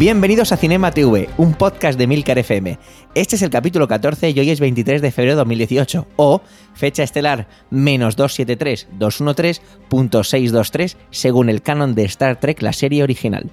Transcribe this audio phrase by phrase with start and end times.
[0.00, 2.78] Bienvenidos a Cinema TV, un podcast de Milcar FM.
[3.14, 6.40] Este es el capítulo 14 y hoy es 23 de febrero de 2018, o
[6.72, 13.50] fecha estelar menos 273-213.623 según el canon de Star Trek, la serie original.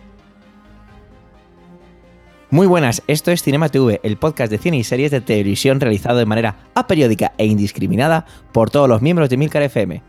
[2.50, 6.18] Muy buenas, esto es Cinema TV, el podcast de cine y series de televisión realizado
[6.18, 10.02] de manera aperiódica e indiscriminada por todos los miembros de Milcar FM.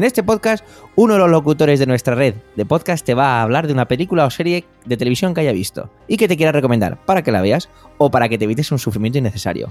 [0.00, 0.64] En este podcast,
[0.96, 3.86] uno de los locutores de nuestra red de podcast te va a hablar de una
[3.86, 7.30] película o serie de televisión que haya visto y que te quiera recomendar para que
[7.30, 9.70] la veas o para que te evites un sufrimiento innecesario.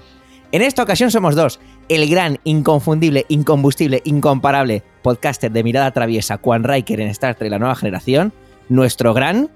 [0.51, 6.63] En esta ocasión somos dos, el gran, inconfundible, incombustible, incomparable podcaster de mirada traviesa, Juan
[6.63, 8.31] Riker en Star Trek La Nueva Generación,
[8.69, 9.49] nuestro gran...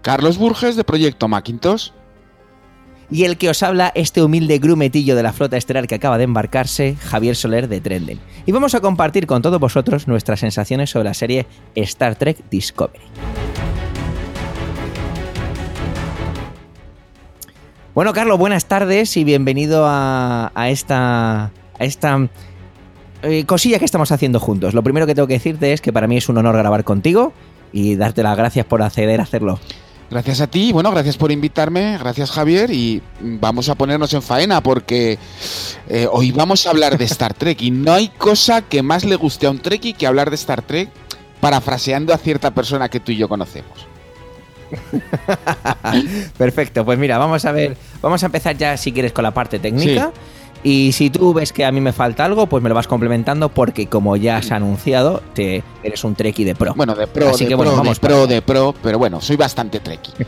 [0.00, 1.90] Carlos Burges de Proyecto Macintosh
[3.10, 6.24] y el que os habla este humilde grumetillo de la flota estelar que acaba de
[6.24, 8.18] embarcarse, Javier Soler de Trendel.
[8.46, 13.04] Y vamos a compartir con todos vosotros nuestras sensaciones sobre la serie Star Trek Discovery.
[17.94, 22.28] Bueno, Carlos, buenas tardes y bienvenido a, esta, a esta
[23.22, 24.74] eh, cosilla que estamos haciendo juntos.
[24.74, 27.32] Lo primero que tengo que decirte es que para mí es un honor grabar contigo
[27.72, 29.60] y darte las gracias por acceder a hacerlo.
[30.10, 34.62] Gracias a ti, bueno, gracias por invitarme, gracias Javier y vamos a ponernos en faena
[34.62, 35.18] porque
[35.88, 39.16] eh, hoy vamos a hablar de Star Trek y no hay cosa que más le
[39.16, 40.90] guste a un Trekkie que hablar de Star Trek
[41.40, 43.86] parafraseando a cierta persona que tú y yo conocemos.
[46.38, 49.58] Perfecto, pues mira, vamos a ver, vamos a empezar ya si quieres con la parte
[49.58, 50.12] técnica.
[50.64, 53.50] Y si tú ves que a mí me falta algo, pues me lo vas complementando
[53.50, 56.72] porque como ya has anunciado, te, eres un treki de pro.
[56.74, 59.20] Bueno, de pro, Así de que, pro, bueno, vamos de pro, de pro, pero bueno,
[59.20, 60.12] soy bastante treki.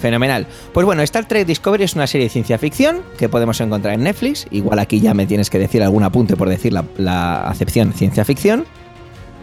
[0.00, 0.46] Fenomenal.
[0.72, 4.02] Pues bueno, Star Trek Discovery es una serie de ciencia ficción que podemos encontrar en
[4.02, 4.46] Netflix.
[4.50, 8.24] Igual aquí ya me tienes que decir algún apunte por decir la, la acepción ciencia
[8.24, 8.64] ficción.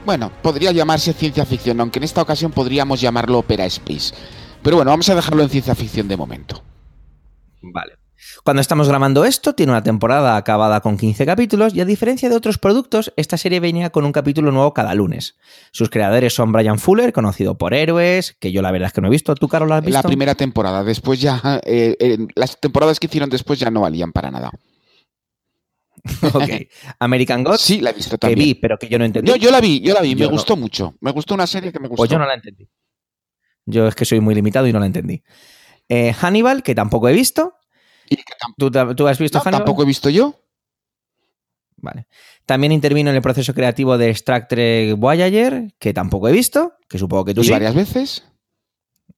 [0.03, 4.15] Bueno, podría llamarse ciencia ficción, aunque en esta ocasión podríamos llamarlo Opera Space.
[4.63, 6.63] Pero bueno, vamos a dejarlo en ciencia ficción de momento.
[7.61, 8.00] Vale.
[8.43, 12.35] Cuando estamos grabando esto, tiene una temporada acabada con 15 capítulos y a diferencia de
[12.35, 15.37] otros productos, esta serie venía con un capítulo nuevo cada lunes.
[15.71, 19.07] Sus creadores son Brian Fuller, conocido por Héroes, que yo la verdad es que no
[19.07, 19.35] he visto.
[19.35, 19.97] ¿Tú, Carlos, lo has visto?
[19.97, 21.61] La primera temporada, después ya...
[21.65, 24.51] Eh, eh, las temporadas que hicieron después ya no valían para nada.
[26.33, 26.49] ok.
[26.99, 27.61] American Gods.
[27.61, 28.39] Sí, la he visto también.
[28.39, 29.29] Que vi, pero que yo no entendí.
[29.29, 30.95] Yo, yo la vi, yo la vi, me gustó mucho.
[31.01, 32.01] Me gustó una serie que me gustó.
[32.01, 32.67] Pues yo no la entendí.
[33.65, 35.23] Yo es que soy muy limitado y no la entendí.
[35.87, 37.55] Eh, Hannibal, que tampoco he visto.
[38.57, 40.35] ¿Tú, has visto no, Tampoco he visto yo.
[41.77, 42.07] Vale.
[42.45, 46.97] También intervino en el proceso creativo de Star Trek Voyager, que tampoco he visto, que
[46.97, 47.51] supongo que tú ¿Y sí.
[47.51, 48.23] varias veces?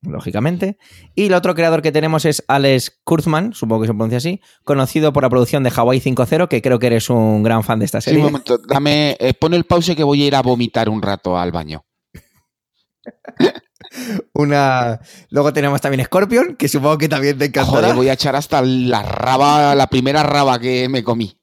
[0.02, 0.78] Lógicamente.
[1.16, 5.14] Y el otro creador que tenemos es Alex Kurzman, supongo que se pronuncia así, conocido
[5.14, 8.02] por la producción de Hawaii 5.0, que creo que eres un gran fan de esta
[8.02, 8.20] serie.
[8.20, 11.02] Sí, un momento, dame, eh, pon el pause que voy a ir a vomitar un
[11.02, 11.86] rato al baño.
[14.34, 15.00] Una.
[15.30, 17.80] Luego tenemos también Scorpion, que supongo que también te encantará.
[17.81, 21.38] Joder, voy a echar hasta la raba, la primera raba que me comí.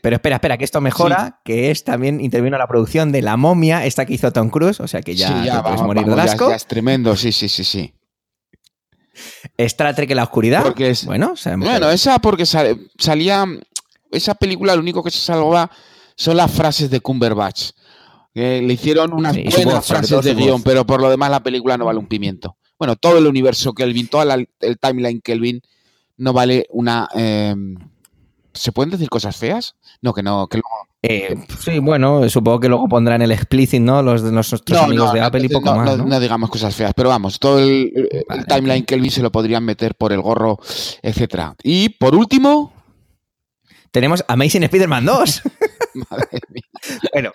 [0.00, 1.32] Pero espera, espera, que esto mejora, sí.
[1.44, 4.86] que es también intervino la producción de La momia, esta que hizo Tom Cruise, o
[4.86, 6.48] sea que ya, sí, ya te vamos, morir vamos, de asco.
[6.50, 7.92] Ya, es tremendo, sí, sí, sí, sí.
[9.56, 10.62] Star Trek en la oscuridad.
[10.62, 13.44] Porque es- Bueno, Bueno, esa porque sal- salía.
[14.10, 15.70] Esa película lo único que se salvaba
[16.16, 17.70] son las frases de Cumberbatch.
[18.38, 21.42] Que le hicieron unas Sí, buenas voz, frases de guion, pero por lo demás la
[21.42, 22.56] película no vale un pimiento.
[22.78, 25.60] Bueno, todo el universo Kelvin, todo el timeline Kelvin
[26.18, 27.08] no vale una.
[27.16, 27.54] eh,
[28.54, 29.74] ¿Se pueden decir cosas feas?
[30.02, 30.46] No, que no.
[30.46, 34.02] Que luego- Eh, sí, bueno, supongo que luego pondrán el explicit, ¿no?
[34.02, 35.98] Los de nuestros No, amigos no, de no, Apple y poco no, más.
[35.98, 38.84] no- digamos cosas feas, pero vamos, todo el, el Vale, timeline.
[38.84, 40.58] Kelvin se lo podrían meter por el gorro,
[41.02, 41.56] etcétera.
[41.64, 42.72] Y por último,
[43.90, 45.42] Tenemos Amazing Spider-Man 2.
[46.10, 46.62] madre mía,
[47.12, 47.30] bueno,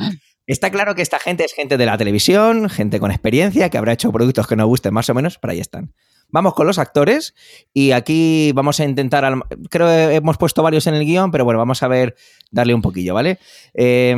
[0.48, 3.94] está claro que esta gente es gente de la televisión, gente con experiencia, que habrá
[3.94, 5.94] hecho productos que nos gusten más o menos, pero ahí están.
[6.30, 7.36] Vamos con los actores
[7.74, 11.46] y aquí vamos a intentar, al- creo que hemos puesto varios en el guion, pero
[11.46, 12.16] bueno, vamos a ver,
[12.52, 13.38] darle un poquillo, ¿vale?
[13.74, 14.16] Eh,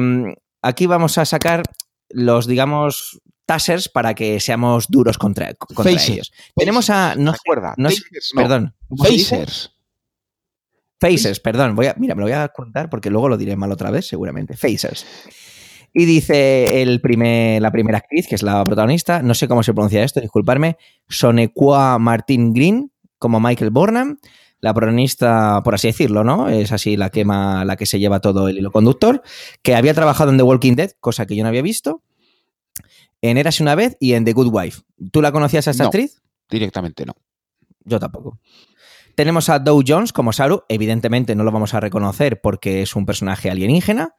[0.62, 1.64] aquí vamos a sacar
[2.10, 5.54] los, digamos, tasers para que seamos duros contra,
[6.14, 6.32] ellos.
[6.56, 7.16] Tenemos a.
[7.16, 7.90] No, Recuerda, no
[8.36, 8.74] perdón.
[8.98, 9.72] Phasers.
[11.00, 11.76] Phasers, perdón.
[11.76, 14.08] Voy a, mira, me lo voy a contar porque luego lo diré mal otra vez,
[14.08, 14.56] seguramente.
[14.56, 15.06] Phasers.
[15.98, 19.74] Y dice el primer, la primera actriz, que es la protagonista, no sé cómo se
[19.74, 20.76] pronuncia esto, disculparme,
[21.08, 24.18] Sonequa Martin Green, como Michael Burnham,
[24.60, 26.50] la protagonista, por así decirlo, ¿no?
[26.50, 29.22] Es así la que, ma- la que se lleva todo el hilo conductor,
[29.62, 32.02] que había trabajado en The Walking Dead, cosa que yo no había visto,
[33.22, 34.82] en Érase una vez y en The Good Wife.
[35.14, 35.88] ¿Tú la conocías a esta No.
[35.88, 36.22] actriz?
[36.50, 37.14] Directamente no.
[37.86, 38.38] Yo tampoco.
[39.16, 40.64] Tenemos a Dow Jones como Saru.
[40.68, 44.14] Evidentemente no lo vamos a reconocer porque es un personaje alienígena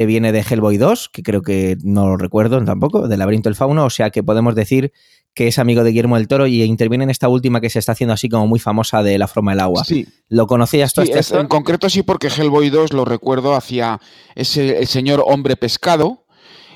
[0.00, 3.54] que viene de Hellboy 2, que creo que no lo recuerdo tampoco, del laberinto del
[3.54, 3.84] fauno.
[3.84, 4.94] O sea que podemos decir
[5.34, 7.92] que es amigo de Guillermo del Toro y interviene en esta última que se está
[7.92, 9.84] haciendo así como muy famosa de La forma del agua.
[9.84, 11.04] Sí, ¿Lo conocías tú?
[11.04, 14.00] sí, este en concreto sí, porque Hellboy 2 lo recuerdo hacia
[14.34, 16.24] ese, el señor hombre pescado.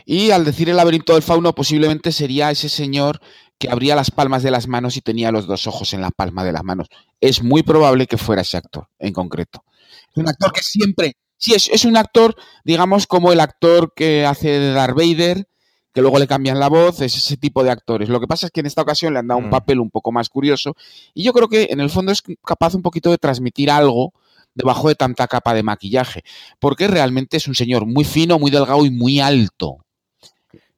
[0.05, 3.21] Y al decir el laberinto del fauno, posiblemente sería ese señor
[3.59, 6.45] que abría las palmas de las manos y tenía los dos ojos en la palma
[6.45, 6.89] de las manos.
[7.23, 9.65] Es muy probable que fuera ese actor, en concreto.
[10.11, 11.17] Es un actor que siempre.
[11.45, 15.47] Sí, es, es un actor, digamos, como el actor que hace Darth Vader,
[15.93, 18.09] que luego le cambian la voz, es ese tipo de actores.
[18.09, 19.51] Lo que pasa es que en esta ocasión le han dado un Mm.
[19.51, 20.75] papel un poco más curioso
[21.13, 24.15] y yo creo que en el fondo es capaz un poquito de transmitir algo
[24.55, 26.23] debajo de tanta capa de maquillaje,
[26.61, 29.84] porque realmente es un señor muy fino, muy delgado y muy alto.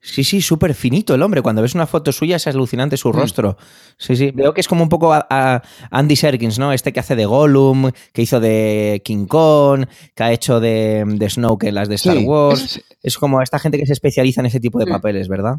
[0.09, 1.43] Sí, sí, súper finito el hombre.
[1.43, 3.13] Cuando ves una foto suya es alucinante su Mm.
[3.13, 3.57] rostro.
[3.99, 4.31] Sí, sí.
[4.31, 6.73] Veo que es como un poco a, a Andy Serkins, ¿no?
[6.73, 11.29] Este que hace de Gollum, que hizo de King Kong, que ha hecho de, de
[11.31, 12.63] Snoke en las de Star Sí, Wars.
[12.77, 14.91] es- Es como esta gente que se especializa en ese tipo de Sí.
[14.93, 15.57] papeles, ¿verdad?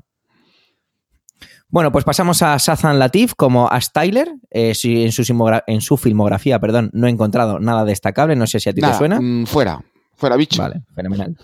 [1.69, 4.29] Bueno, pues pasamos a Sazan Latif como Ash Tyler.
[4.51, 8.35] Eh, si en, su simogra- en su filmografía perdón, no he encontrado nada destacable.
[8.37, 9.19] No sé si a ti nada, te suena.
[9.19, 9.83] mm, fuera,
[10.15, 10.61] fuera bicho.
[10.61, 11.35] Vale, fenomenal.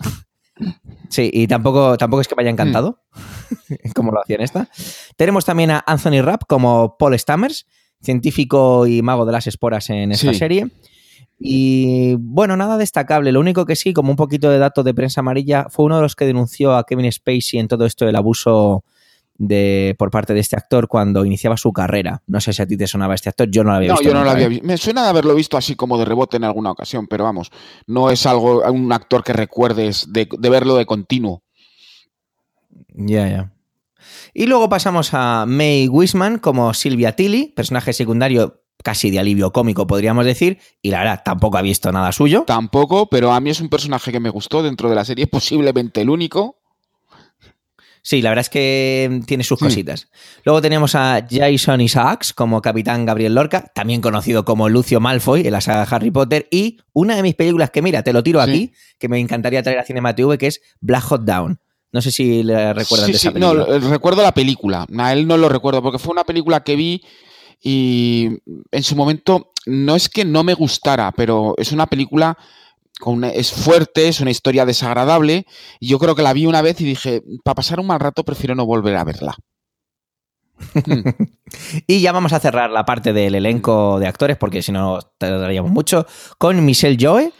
[1.08, 3.00] Sí, y tampoco, tampoco es que me haya encantado,
[3.94, 4.68] como lo hacía en esta.
[5.16, 7.66] Tenemos también a Anthony Rapp como Paul Stammers,
[8.02, 10.38] científico y mago de las esporas en esta Sí.
[10.38, 10.68] serie.
[11.38, 13.32] Y bueno, nada destacable.
[13.32, 16.02] Lo único que sí, como un poquito de dato de prensa amarilla, fue uno de
[16.02, 18.84] los que denunció a Kevin Spacey en todo esto del abuso
[19.36, 22.22] de, por parte de este actor cuando iniciaba su carrera.
[22.26, 24.08] No sé si a ti te sonaba este actor, yo no lo había No, visto.
[24.08, 24.48] yo no lo había ¿eh?
[24.48, 24.66] visto.
[24.66, 27.50] Me suena de haberlo visto así como de rebote en alguna ocasión, pero vamos,
[27.86, 31.42] no es algo, un actor que recuerdes de, de verlo de continuo.
[32.94, 33.52] Ya, ya.
[34.32, 39.86] Y luego pasamos a May Wisman como Silvia Tilly, personaje secundario casi de alivio cómico,
[39.86, 42.44] podríamos decir, y la verdad tampoco ha visto nada suyo.
[42.46, 46.02] Tampoco, pero a mí es un personaje que me gustó dentro de la serie, posiblemente
[46.02, 46.58] el único.
[48.06, 49.64] Sí, la verdad es que tiene sus Sí.
[49.64, 50.08] cositas.
[50.44, 55.52] Luego tenemos a Jason Isaacs como Capitán Gabriel Lorca, también conocido como Lucio Malfoy en
[55.52, 58.50] la saga Harry Potter, y una de mis películas que, mira, te lo tiro Sí.
[58.50, 61.58] aquí, que me encantaría traer a Cinema TV, que es Black Hot Down.
[61.92, 63.78] No sé si le recuerdan Sí, de sí, esa no, película.
[63.78, 64.86] lo- recuerdo la película.
[64.98, 67.02] A él no lo recuerdo porque fue una película que vi
[67.62, 68.28] y
[68.70, 72.36] en su momento no es que no me gustara, pero es una película
[73.00, 75.46] con una- es fuerte, es una historia desagradable
[75.80, 78.24] y yo creo que la vi una vez y dije, para pasar un mal rato
[78.24, 79.34] prefiero no volver a verla.
[81.86, 85.70] Y ya vamos a cerrar la parte del elenco de actores, porque si no tardaríamos
[85.70, 86.06] mucho,
[86.38, 87.32] con Michelle Joe,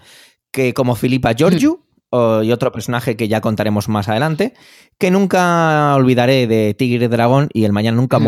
[0.53, 1.81] que como Filipa Georgiou,
[2.11, 4.55] o- y otro personaje que ya contaremos más adelante,
[4.99, 8.25] que nunca olvidaré de Tigre Dragón y El Mañana Nunca Mm.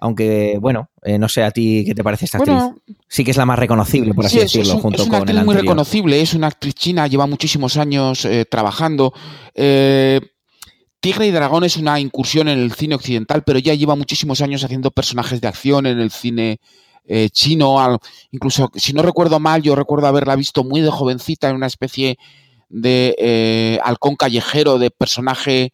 [0.00, 2.54] Aunque, bueno, eh, no sé a ti qué te parece esta actriz.
[2.56, 2.76] Bueno,
[3.08, 5.18] Sí que es la más reconocible, por así Sí, decirlo, es, un- junto es una
[5.18, 9.12] con el actriz muy reconocible, es una actriz china, lleva muchísimos años eh, trabajando.
[9.54, 10.20] Eh,
[11.00, 14.62] Tigre y Dragón es una incursión en el cine occidental, pero ya lleva muchísimos años
[14.64, 16.60] haciendo personajes de acción en el cine
[17.06, 17.80] eh, chino.
[17.80, 17.98] al-
[18.32, 22.18] incluso, si no recuerdo mal, yo recuerdo haberla visto muy de jovencita en una especie
[22.68, 25.72] de halcón callejero, de personaje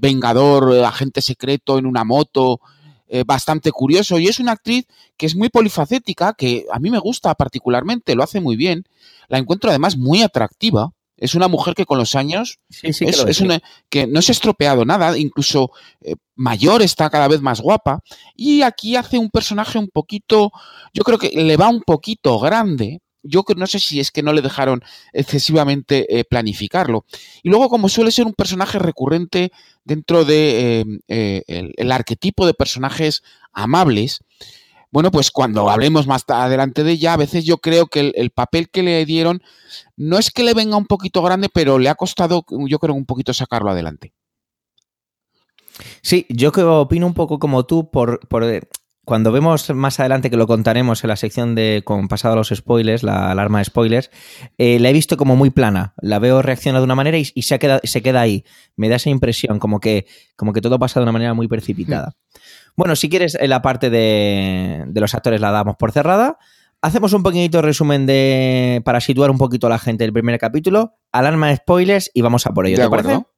[0.00, 2.60] vengador, agente secreto en una moto.
[3.08, 4.86] Eh, bastante curioso y es una actriz
[5.16, 8.84] que es muy polifacética, que a mí me gusta particularmente, lo hace muy bien.
[9.28, 10.92] La encuentro además muy atractiva.
[11.16, 13.40] Es una mujer que con los años Sí, sí, que es, lo es es.
[13.40, 18.00] una que no se ha estropeado nada, incluso eh, mayor está cada vez más guapa.
[18.36, 20.52] Y aquí hace un personaje un poquito,
[20.94, 23.00] yo creo que le va un poquito grande.
[23.22, 24.82] Yo no sé si es que no le dejaron
[25.12, 27.04] excesivamente eh, planificarlo.
[27.42, 29.52] Y luego, como suele ser un personaje recurrente
[29.84, 33.22] dentro de eh, eh, el, el arquetipo de personajes
[33.52, 34.20] amables,
[34.90, 38.30] bueno, pues cuando hablemos más adelante de ella, a veces yo creo que el, el
[38.30, 39.42] papel que le dieron
[39.96, 43.04] no es que le venga un poquito grande, pero le ha costado, yo creo, un
[43.04, 44.14] poquito sacarlo adelante.
[46.02, 48.62] Sí, yo que opino un poco como tú por, por, eh,
[49.08, 52.50] cuando vemos más adelante que lo contaremos en la sección de con pasado a los
[52.50, 54.10] spoilers, la alarma de spoilers,
[54.58, 55.94] eh, la he visto como muy plana.
[56.02, 58.44] La veo reacciona de una manera y, y se, queda, se queda ahí.
[58.76, 60.04] Me da esa impresión, como que,
[60.36, 62.16] como que todo pasa de una manera muy precipitada.
[62.76, 66.36] Bueno, si quieres, en la parte de, de los actores la damos por cerrada.
[66.82, 70.98] Hacemos un pequeñito resumen de para situar un poquito a la gente del primer capítulo,
[71.12, 72.76] alarma de spoilers y vamos a por ello.
[72.76, 73.08] De ¿Te acuerdo.
[73.08, 73.37] parece?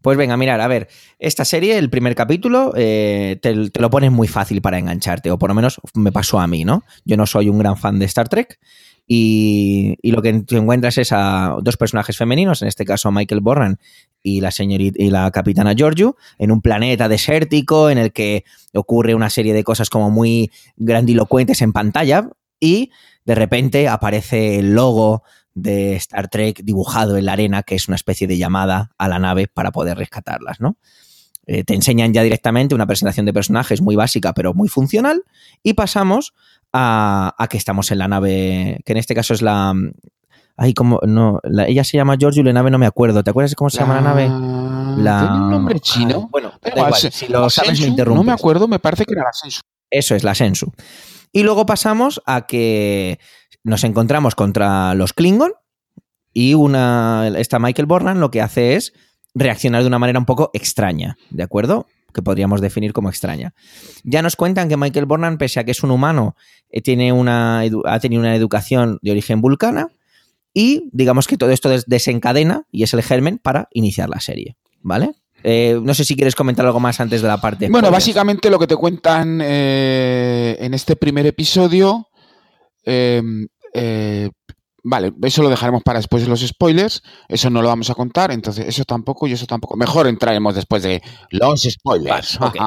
[0.00, 0.88] Pues venga, mirar, a ver,
[1.18, 5.50] esta serie, el primer capítulo, eh, te, lo pones muy fácil para engancharte, o por
[5.50, 6.84] lo menos me pasó a mí, ¿no?
[7.04, 8.60] Yo no soy un gran fan de Star Trek
[9.08, 13.40] y, y lo que te encuentras es a dos personajes femeninos, en este caso Michael
[13.40, 13.78] Borran
[14.22, 19.16] y la señorita y la capitana Giorgio, en un planeta desértico en el que ocurre
[19.16, 22.90] una serie de cosas como muy grandilocuentes en pantalla y
[23.24, 25.22] de repente aparece el logo
[25.60, 29.18] de Star Trek dibujado en la arena, que es una especie de llamada a la
[29.18, 30.76] nave para poder rescatarlas, ¿no?
[31.46, 35.22] Eh, te enseñan ya directamente una presentación de personajes muy básica, pero muy funcional,
[35.62, 36.34] y pasamos
[36.72, 39.72] a, a que estamos en la nave, que en este caso es la...
[40.60, 43.22] Ay, como no, la- ella se llama Giorgio y la nave no me acuerdo.
[43.22, 44.26] ¿Te acuerdas cómo se llama la nave?
[45.02, 45.20] La...
[45.20, 46.22] ¿Tiene un nombre chino?
[46.24, 48.18] Ah, bueno, Da da igual, se- si lo sabes me interrumpes.
[48.18, 49.60] No me acuerdo, me parece que era la Sensu.
[49.88, 50.72] Eso es, la Sensu.
[51.32, 53.20] Y luego pasamos a que
[53.64, 55.52] nos encontramos contra los Klingon
[56.32, 58.92] y una, esta Michael Borland lo que hace es
[59.34, 61.86] reaccionar de una manera un poco extraña, ¿de acuerdo?
[62.12, 63.52] Que podríamos definir como extraña.
[64.02, 66.34] Ya nos cuentan que Michael Borland, pese a que es un humano,
[66.70, 69.88] eh, tiene una, ha tenido una educación de origen vulcana
[70.54, 74.56] y digamos que todo esto des- desencadena y es el germen para iniciar la serie,
[74.80, 75.12] ¿vale?
[75.44, 77.68] Eh, no sé si quieres comentar algo más antes de la parte.
[77.68, 82.08] Bueno, básicamente lo que te cuentan eh, en este primer episodio.
[82.88, 83.22] Eh,
[83.74, 84.30] eh,
[84.82, 87.02] vale, eso lo dejaremos para después de los spoilers.
[87.28, 89.76] Eso no lo vamos a contar, entonces eso tampoco y eso tampoco.
[89.76, 92.38] Mejor entraremos después de los spoilers.
[92.38, 92.58] Vale.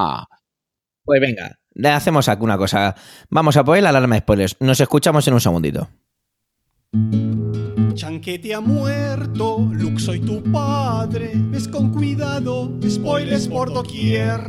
[1.03, 2.95] Pues venga, le hacemos aquí una cosa.
[3.29, 4.55] Vamos a poner la alarma de spoilers.
[4.59, 5.89] Nos escuchamos en un segundito.
[7.93, 14.41] Chanquete ha muerto, Luke soy tu padre, ves con cuidado, spoilers por doquier.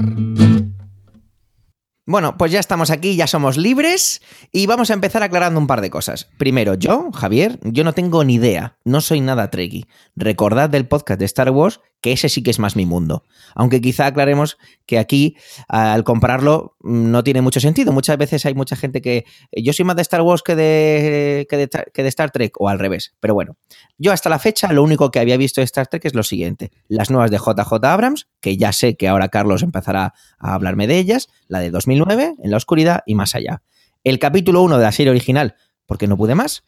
[2.04, 5.80] Bueno, pues ya estamos aquí, ya somos libres y vamos a empezar aclarando un par
[5.80, 6.28] de cosas.
[6.36, 9.86] Primero, yo, Javier, yo no tengo ni idea, no soy nada trekkie.
[10.16, 13.24] Recordad del podcast de Star Wars que ese sí que es más mi mundo.
[13.54, 15.36] Aunque quizá aclaremos que aquí,
[15.68, 17.92] al compararlo, mm, no tiene mucho sentido.
[17.92, 21.46] Muchas veces hay mucha gente que eh, yo soy más de Star Wars que de,
[21.48, 23.14] que de, que de Star Trek o al revés.
[23.20, 23.56] Pero bueno,
[23.96, 26.72] yo hasta la fecha lo único que había visto de Star Trek es lo siguiente.
[26.88, 30.98] Las nuevas de JJ Abrams, que ya sé que ahora Carlos empezará a hablarme de
[30.98, 33.62] ellas, la de 2009, En la oscuridad y más allá.
[34.04, 35.54] El capítulo 1 de la serie original,
[35.86, 36.62] porque no pude más.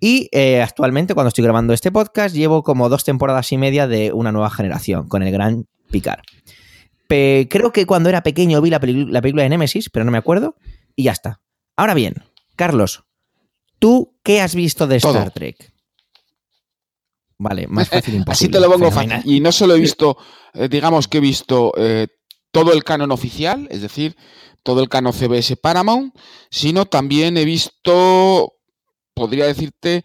[0.00, 4.12] Y eh, actualmente, cuando estoy grabando este podcast, llevo como dos temporadas y media de
[4.12, 6.20] una nueva generación, con el gran Picard.
[7.08, 10.10] Pe- creo que cuando era pequeño vi la, peli- la película de Nemesis, pero no
[10.10, 10.56] me acuerdo,
[10.96, 11.40] y ya está.
[11.76, 12.14] Ahora bien,
[12.56, 13.04] Carlos,
[13.78, 15.18] ¿tú qué has visto de Todo.
[15.18, 15.72] Star Trek?
[17.38, 18.32] Vale, más fácil imposible.
[18.32, 19.18] Así te lo pongo Fenomenal.
[19.18, 19.34] fácil.
[19.36, 20.16] Y no solo he visto,
[20.54, 22.06] eh, digamos que he visto eh,
[22.52, 24.16] todo el canon oficial, es decir,
[24.62, 26.14] todo el canon CBS Paramount,
[26.50, 28.53] sino también he visto,
[29.14, 30.02] podría decirte,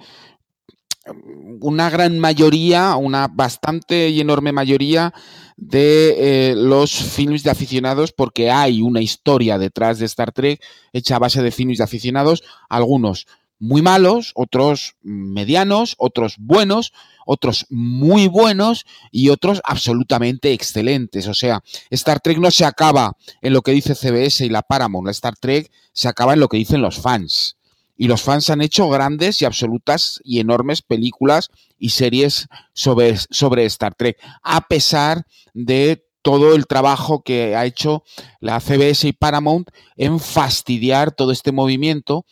[1.61, 5.13] una gran mayoría, una bastante y enorme mayoría
[5.57, 10.63] de eh, los films de aficionados, porque hay una historia detrás de Star Trek
[10.93, 13.27] hecha a base de films de aficionados, algunos
[13.59, 16.93] muy malos, otros medianos, otros buenos,
[17.25, 21.27] otros muy buenos y otros absolutamente excelentes.
[21.27, 25.05] O sea, Star Trek no se acaba en lo que dice CBS y la Paramount,
[25.05, 27.58] la Star Trek se acaba en lo que dicen los fans.
[28.01, 33.65] Y los fans han hecho grandes y absolutas y enormes películas y series sobre, sobre
[33.65, 38.03] Star Trek, a pesar de todo el trabajo que ha hecho
[38.39, 42.25] la CBS y Paramount en fastidiar todo este movimiento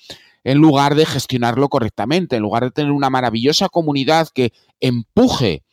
[0.45, 5.63] en lugar de gestionarlo correctamente, en lugar de tener una maravillosa comunidad que empuje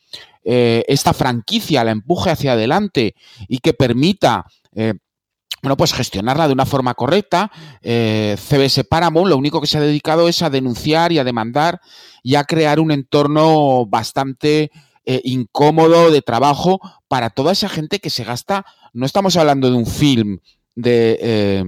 [0.43, 3.15] eh, esta franquicia, la empuje hacia adelante
[3.47, 4.95] y que permita eh,
[5.65, 7.51] bueno, pues gestionarla de una forma correcta.
[7.81, 11.81] Eh, CBS Paramount lo único que se ha dedicado es a denunciar y a demandar
[12.21, 14.69] y a crear un entorno bastante
[15.05, 18.63] eh, incómodo de trabajo para toda esa gente que se gasta.
[18.93, 20.37] No estamos hablando de un film
[20.75, 21.65] de.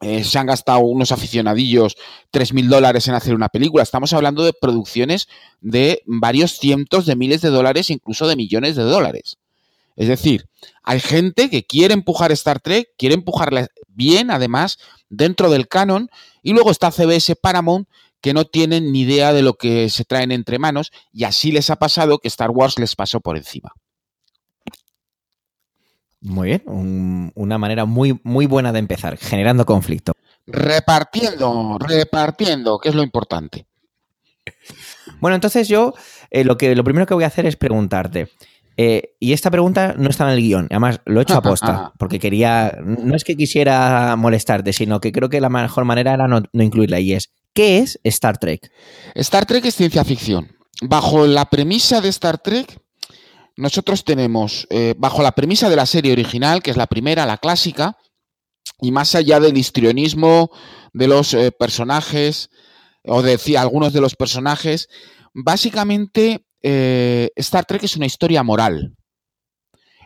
[0.00, 1.96] eh, se han gastado unos aficionadillos
[2.32, 3.82] 3.000 dólares en hacer una película.
[3.82, 5.28] Estamos hablando de producciones
[5.60, 9.36] de varios cientos de miles de dólares, incluso de millones de dólares.
[9.96, 10.48] Es decir,
[10.82, 16.10] hay gente que quiere empujar Star Trek, quiere empujarla bien, además, dentro del canon,
[16.42, 17.88] y luego está CBS Paramount,
[18.20, 21.70] que no tienen ni idea de lo que se traen entre manos, y así les
[21.70, 23.72] ha pasado que Star Wars les pasó por encima.
[26.20, 30.12] Muy bien, un- una manera muy, muy buena de empezar, generando conflicto.
[30.46, 33.66] Repartiendo, repartiendo, que es lo importante.
[35.20, 35.94] Bueno, entonces yo
[36.30, 38.28] eh, lo, que, lo primero que voy a hacer es preguntarte.
[38.76, 41.92] Eh, y esta pregunta no está en el guion, además lo he hecho a posta,
[41.98, 46.28] porque quería, no es que quisiera molestarte, sino que creo que la mejor manera era
[46.28, 48.70] no, no incluirla y es, ¿qué es Star Trek?
[49.14, 50.56] Star Trek es ciencia ficción.
[50.82, 52.80] Bajo la premisa de Star Trek,
[53.56, 57.38] nosotros tenemos, eh, bajo la premisa de la serie original, que es la primera, la
[57.38, 57.96] clásica,
[58.80, 60.50] y más allá del histrionismo
[60.92, 62.50] de los eh, personajes,
[63.04, 64.88] o de algunos de los personajes,
[65.32, 68.96] básicamente eh, Star Trek es una historia moral.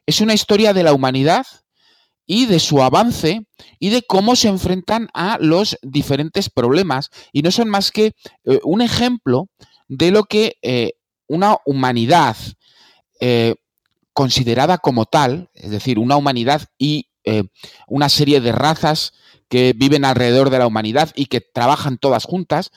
[0.05, 1.47] Es una historia de la humanidad
[2.27, 3.47] y de su avance
[3.79, 7.09] y de cómo se enfrentan a los diferentes problemas.
[7.33, 8.13] Y no son más que
[8.45, 9.49] eh, un ejemplo
[9.89, 10.93] de lo que eh,
[11.29, 12.37] una humanidad
[14.13, 17.09] considerada como tal, es decir, una humanidad y
[17.87, 19.13] una serie de razas
[19.51, 22.71] que viven alrededor de la humanidad y que trabajan todas juntas,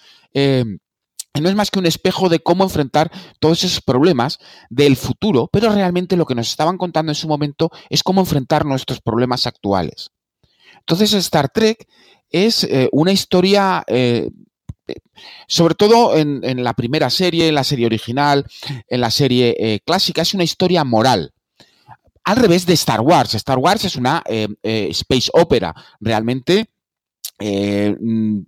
[1.42, 4.38] no es más que un espejo de cómo enfrentar todos esos problemas
[4.70, 8.66] del futuro, pero realmente lo que nos estaban contando en su momento es cómo enfrentar
[8.66, 10.12] nuestros problemas actuales.
[10.80, 11.88] Entonces Star Trek
[12.30, 14.30] es eh, una historia, eh,
[14.88, 14.96] eh,
[15.48, 18.46] sobre todo en, la primera serie, en la serie original,
[18.88, 21.34] en la serie clásica, es una historia moral.
[22.26, 23.34] Al revés de Star Wars.
[23.34, 25.74] Star Wars es una space opera.
[26.00, 26.73] Realmente
[27.46, 28.40] eh, mm,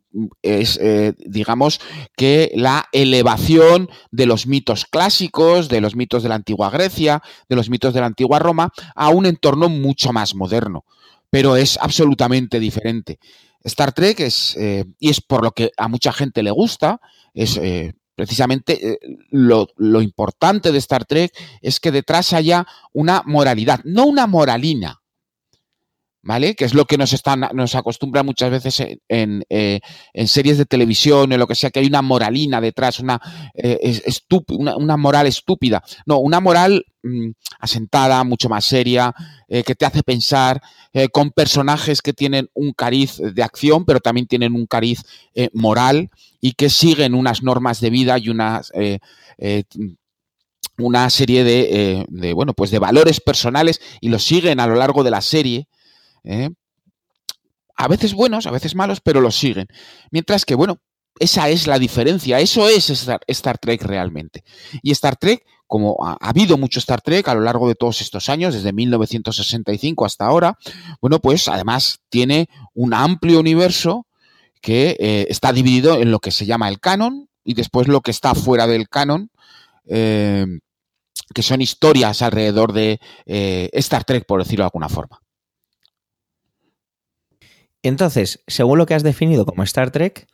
[0.42, 1.82] es, eh, digamos,
[2.16, 7.58] que la elevación de los mitos clásicos, de los mitos de la antigua Grecia, de
[7.58, 10.86] los mitos de la antigua Roma, a un entorno mucho más moderno.
[11.30, 13.20] Pero es absolutamente diferente.
[13.66, 17.02] Star Trek es, eh, y es por lo que a mucha gente le gusta,
[17.34, 17.60] es
[18.16, 18.98] precisamente
[19.30, 25.02] lo, lo importante de Star Trek es que detrás haya una moralidad, no una moralina,
[26.26, 26.56] ¿vale?
[26.56, 29.80] Que es lo que nos están, nos acostumbra muchas veces en, en, eh,
[30.26, 33.22] series de televisión, en lo que sea, que hay una moralina detrás, una,
[33.54, 34.02] eh,
[34.50, 35.84] una, moral estúpida.
[36.08, 37.30] No, una moral mm,
[37.60, 39.14] asentada, mucho más seria,
[39.48, 40.62] eh, que te hace pensar,
[41.12, 45.02] con personajes que tienen un cariz de acción, pero también tienen un cariz
[45.52, 48.72] moral y que siguen unas normas de vida y unas
[50.78, 55.04] una serie de, de, bueno pues de valores personales y los siguen a lo largo
[55.04, 55.68] de la serie
[56.26, 56.50] ¿eh?
[57.78, 59.68] a veces buenos a veces malos pero los siguen
[60.12, 60.80] mientras que bueno
[61.20, 62.90] esa es la diferencia eso es
[63.28, 64.44] Star, Trek realmente
[64.82, 68.00] y Star Trek como ha, ha, habido mucho Star Trek a lo largo de todos
[68.02, 70.58] estos años, desde 1965 hasta ahora,
[71.02, 74.06] bueno, pues además tiene un amplio universo
[74.62, 78.12] que eh, está dividido en lo que se llama el canon y después lo que
[78.12, 79.30] está fuera del canon,
[79.88, 80.46] eh,
[81.34, 85.20] que son historias alrededor de Star Trek, por decirlo de alguna forma.
[87.86, 90.28] Entonces, según lo que has definido como Star Trek,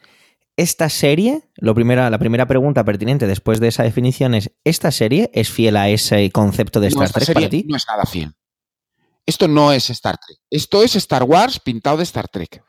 [0.56, 5.30] esta serie, lo primera, la primera pregunta pertinente después de esa definición es, ¿esta serie
[5.34, 7.66] es fiel a ese concepto de Star no, Trek para ti?
[7.68, 8.34] No es nada fiel.
[9.26, 10.40] Esto no es Star Trek.
[10.50, 12.64] Esto es Star Wars pintado de Star Trek.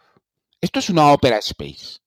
[0.60, 1.98] Esto es una ópera space.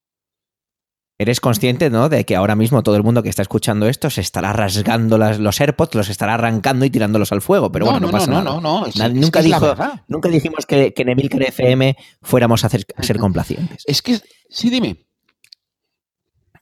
[1.18, 2.10] Eres consciente, ¿no?
[2.10, 5.40] De que ahora mismo todo el mundo que está escuchando esto se estará rasgando las,
[5.40, 7.72] los AirPods, los estará arrancando y tirándolos al fuego.
[7.72, 8.44] Pero no, bueno, no, no pasa nada.
[8.44, 8.86] No, no, no.
[8.88, 9.76] Es, nunca, es dijo,
[10.10, 13.84] nunca dijimos que, que en Emilcar FM fuéramos a, hacer, a ser complacientes.
[13.86, 15.06] Es que, sí, dime.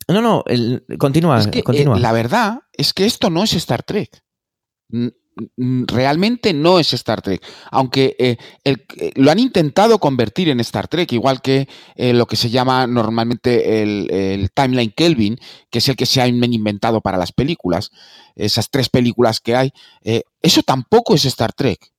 [0.07, 1.97] No, no, el, continúa, es que, continúa.
[1.97, 4.23] Eh, la verdad es que esto no es Star Trek.
[5.57, 7.43] Realmente no es Star Trek.
[7.71, 12.35] Aunque eh, el, lo han intentado convertir en Star Trek, igual que eh, lo que
[12.35, 17.17] se llama normalmente el, el, Timeline Kelvin, que es el que se ha inventado para
[17.17, 17.91] las películas,
[18.35, 19.71] esas tres películas que hay.
[20.03, 21.91] eh, eso tampoco es Star Trek.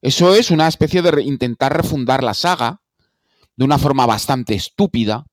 [0.00, 2.80] Eso es una especie de intentar refundar la saga
[3.56, 5.26] de una forma bastante estúpida,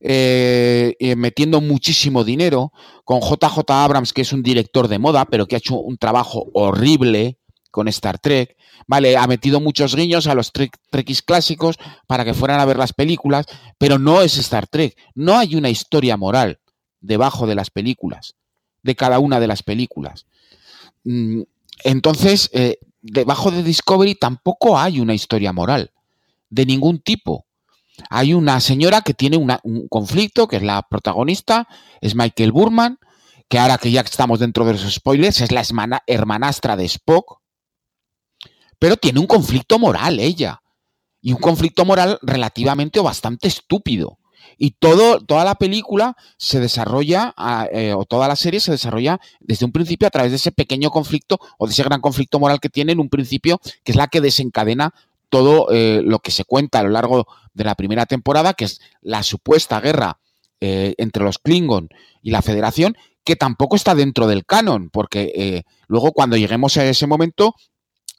[0.00, 2.72] eh, eh, metiendo muchísimo dinero,
[3.04, 6.46] con JJ Abrams, que es un director de moda, pero que ha hecho un trabajo
[6.54, 7.38] horrible
[7.70, 9.16] con Star Trek, ¿vale?
[9.16, 10.76] Ha metido muchos guiños a los trek
[11.24, 13.46] clásicos para que fueran a ver las películas,
[13.78, 14.96] pero no es Star Trek.
[15.14, 16.60] No hay una historia moral
[17.00, 18.34] debajo de las películas,
[18.82, 20.26] de cada una de las películas.
[21.04, 21.42] Mm,
[21.84, 25.92] Entonces, eh, debajo de Discovery tampoco hay una historia moral,
[26.48, 27.46] de ningún tipo
[28.08, 31.68] hay una señora que tiene un conflicto, que es la protagonista,
[32.00, 32.98] es Michael Burman,
[33.48, 37.40] que ahora que ya estamos dentro de los spoilers, es la hermana, hermanastra de Spock,
[38.78, 40.62] pero tiene un conflicto moral ella,
[41.20, 44.18] y un conflicto moral relativamente o bastante estúpido.
[44.56, 47.34] Y todo, toda la película se desarrolla,
[47.72, 50.90] eh, o toda la serie se desarrolla desde un principio a través de ese pequeño
[50.90, 54.08] conflicto o de ese gran conflicto moral que tiene en un principio, que es la
[54.08, 54.92] que desencadena
[55.30, 58.80] todo eh, lo que se cuenta a lo largo de la primera temporada, que es
[59.00, 60.20] la supuesta guerra
[60.60, 61.88] eh, entre los Klingon
[62.22, 67.06] y la Federación, que tampoco está dentro del canon, porque luego cuando lleguemos a ese
[67.06, 67.54] momento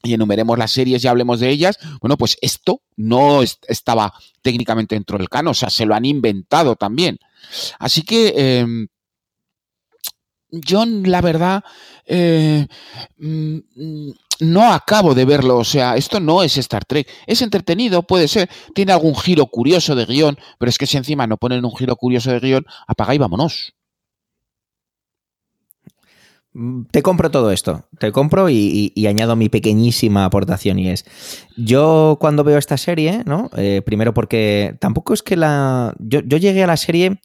[0.03, 5.17] y enumeremos las series y hablemos de ellas, bueno, pues esto no estaba técnicamente dentro
[5.17, 7.19] del canon, o sea, se lo han inventado también.
[7.79, 8.87] Así que em,
[10.51, 11.63] yo, la verdad,
[12.05, 12.67] eh,
[13.17, 13.59] mm,
[14.41, 17.07] no acabo de verlo, o sea, esto no es Star Trek.
[17.27, 21.27] Es entretenido, puede ser, tiene algún giro curioso de guion, pero es que si encima
[21.27, 23.73] no ponen un giro curioso de guion, apaga y vámonos.
[26.91, 31.05] Te compro todo esto, te compro y, añado mi pequeñísima aportación y es,
[31.55, 33.49] yo cuando veo esta serie, ¿no?
[33.55, 35.95] Eh, primero porque tampoco es que la...
[35.99, 37.21] Yo, llegué a la serie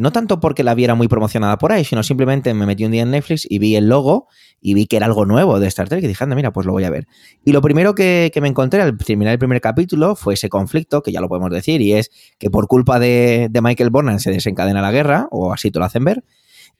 [0.00, 3.02] no tanto porque la viera muy promocionada por ahí, sino simplemente me metí un día
[3.02, 6.02] en Netflix y vi el logo y vi que era algo nuevo de Star Trek
[6.02, 7.06] y dije, anda, mira, pues lo voy a ver.
[7.44, 11.12] Y lo primero que, me encontré al terminar el primer capítulo fue ese conflicto, que
[11.12, 14.90] ya lo podemos decir, y es que por culpa de, Michael Burnham se desencadena la
[14.90, 16.24] guerra, o así te lo hacen ver.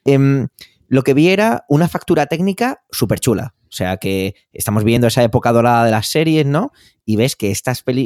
[0.07, 0.49] Em,
[0.89, 3.55] lo que vi era una factura técnica súper chula.
[3.69, 6.73] O sea que estamos viendo esa época dorada de las series, ¿no?
[7.11, 7.53] Y ves que,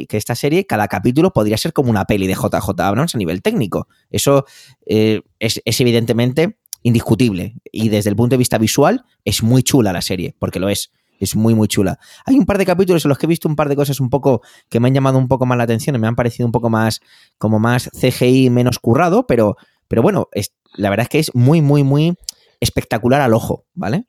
[0.08, 3.42] que esta serie, cada capítulo podría ser como una peli de JJ Abrams a nivel
[3.42, 3.86] técnico.
[4.08, 4.46] Eso
[4.86, 7.54] eh, es, evidentemente indiscutible.
[7.70, 10.90] Y desde el punto de vista visual, es muy chula la serie, porque lo es.
[11.20, 11.98] Es muy, muy chula.
[12.24, 14.08] Hay un par de capítulos en los que he visto un par de cosas un
[14.08, 14.40] poco
[14.70, 16.70] que me han llamado un poco más la atención y me han parecido un poco
[16.70, 17.02] más,
[17.36, 20.30] como más CGI, menos currado, pero, pero bueno,
[20.76, 22.14] la verdad es que es muy, muy, muy
[22.58, 24.06] espectacular al ojo, ¿vale?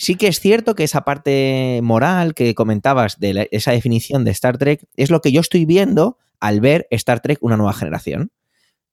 [0.00, 4.56] Sí que es cierto que esa parte moral que comentabas de esa definición de Star
[4.56, 8.30] Trek es lo que yo estoy viendo al ver Star Trek una nueva generación.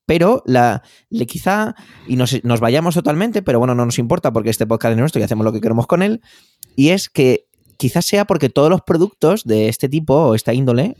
[0.07, 0.81] Pero la,
[1.27, 1.75] quizá,
[2.07, 5.23] y nos, vayamos totalmente, pero bueno, no nos importa porque este podcast es nuestro y
[5.23, 6.21] hacemos lo que queremos con él,
[6.75, 7.45] y es que
[7.77, 10.95] quizás sea porque todos los productos de este tipo o esta índole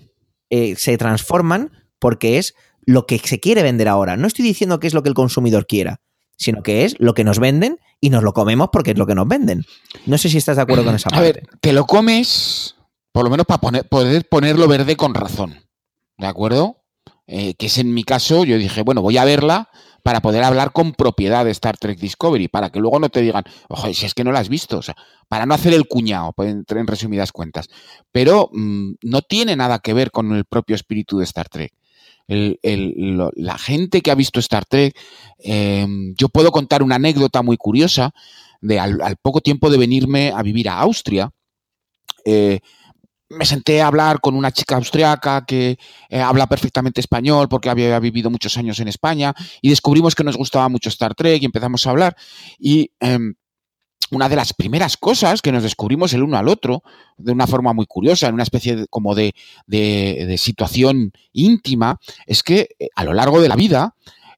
[0.52, 2.54] eh, se transforman porque es
[2.86, 4.18] lo que se quiere vender ahora.
[4.18, 6.02] No estoy diciendo que es lo que el consumidor quiera,
[6.38, 9.16] sino que es lo que nos venden y nos lo comemos porque es lo que
[9.16, 9.64] nos venden.
[10.06, 11.20] No sé si estás de acuerdo con esa parte.
[11.20, 12.76] A ver, te lo comes,
[13.12, 15.66] por lo menos para poder ponerlo verde con razón.
[16.18, 16.84] ¿De acuerdo?
[17.28, 19.70] Eh, que es en mi caso, yo dije, bueno, voy a verla
[20.04, 23.44] para poder hablar con propiedad de Star Trek Discovery, para que luego no te digan,
[23.70, 24.96] ojo, si es que no la has visto, o sea,
[25.28, 27.68] para no hacer el cuñado, en, resumidas cuentas.
[28.12, 31.74] Pero mm, no tiene nada que ver con el propio espíritu de Star Trek
[32.28, 34.98] la gente que ha visto Star Trek,
[35.40, 38.12] em, yo puedo contar una anécdota muy curiosa
[38.62, 41.30] de al, poco tiempo de venirme a vivir a Austria.
[42.26, 42.60] Eh,
[43.30, 45.78] me senté a hablar con una chica austriaca que
[46.10, 50.38] eh, habla perfectamente español porque había vivido muchos años en España y descubrimos que nos
[50.38, 52.16] gustaba mucho Star Trek y empezamos a hablar
[52.60, 53.34] y em,
[54.12, 56.84] una de las primeras cosas que nos descubrimos el uno al otro
[57.18, 59.34] de una forma muy curiosa, en una especie de, como de,
[60.38, 63.96] situación íntima, es que eh, a lo largo de la vida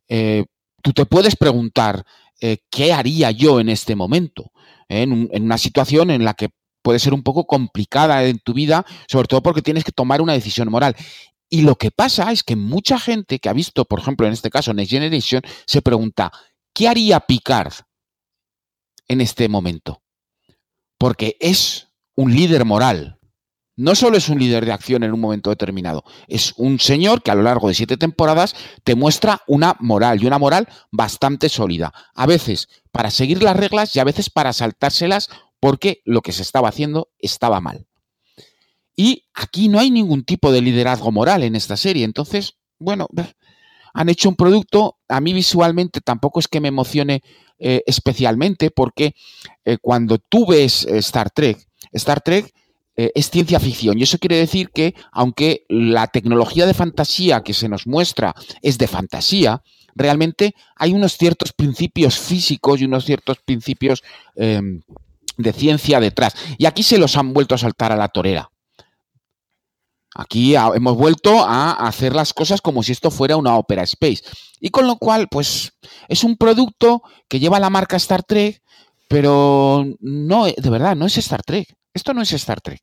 [0.07, 0.45] eh,
[0.81, 2.05] tú te puedes preguntar
[2.39, 4.51] eh, qué haría yo en este momento,
[4.87, 6.49] en, en, una situación en la que
[6.81, 10.33] puede ser un poco complicada en tu vida, sobre todo porque tienes que tomar una
[10.33, 10.95] decisión moral.
[11.49, 14.49] Y lo que pasa es que mucha gente que ha visto, por ejemplo, en este
[14.49, 16.31] caso Next Generation, se pregunta,
[16.73, 17.73] ¿qué haría Picard?
[19.07, 20.01] En este momento.
[20.97, 23.19] Porque es un líder moral.
[23.75, 27.29] No solo es un líder de acción en un momento determinado, es un señor que
[27.29, 31.93] a lo largo de siete temporadas te muestra una moral y una moral bastante sólida.
[32.15, 36.41] A veces para seguir las reglas y a veces para saltárselas porque lo que se
[36.41, 37.85] estaba haciendo estaba mal.
[38.95, 42.03] Y aquí no hay ningún tipo de liderazgo moral en esta serie.
[42.03, 43.07] Entonces, bueno,
[43.93, 47.21] han hecho un producto, a mí visualmente tampoco es que me emocione
[47.59, 49.15] eh, especialmente porque
[49.65, 51.57] eh, cuando tú ves eh, Star Trek,
[51.91, 52.53] Star Trek
[52.99, 57.69] es ciencia ficción y eso quiere decir que aunque la tecnología de fantasía que se
[57.69, 59.61] nos muestra es de fantasía,
[59.93, 64.03] realmente hay unos ciertos principios físicos y unos ciertos principios
[64.35, 64.81] em,
[65.37, 66.33] de ciencia detrás.
[66.57, 68.49] Y aquí se los han vuelto a saltar a la torera.
[70.19, 74.23] Aquí hemos vuelto a hacer las cosas como si esto fuera una Opera Space.
[74.59, 75.73] Y con lo cual, pues,
[76.07, 78.63] es un producto que lleva la marca Star Trek,
[79.07, 81.71] pero no, de verdad, no es Star Trek.
[81.93, 82.81] Esto no es Star Trek.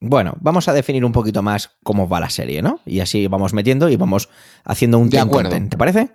[0.00, 2.78] Bueno, vamos a definir un poquito más cómo va la serie, ¿no?
[2.86, 4.28] Y así vamos metiendo y vamos
[4.64, 5.50] haciendo un de acuerdo.
[5.68, 6.10] ¿Te parece?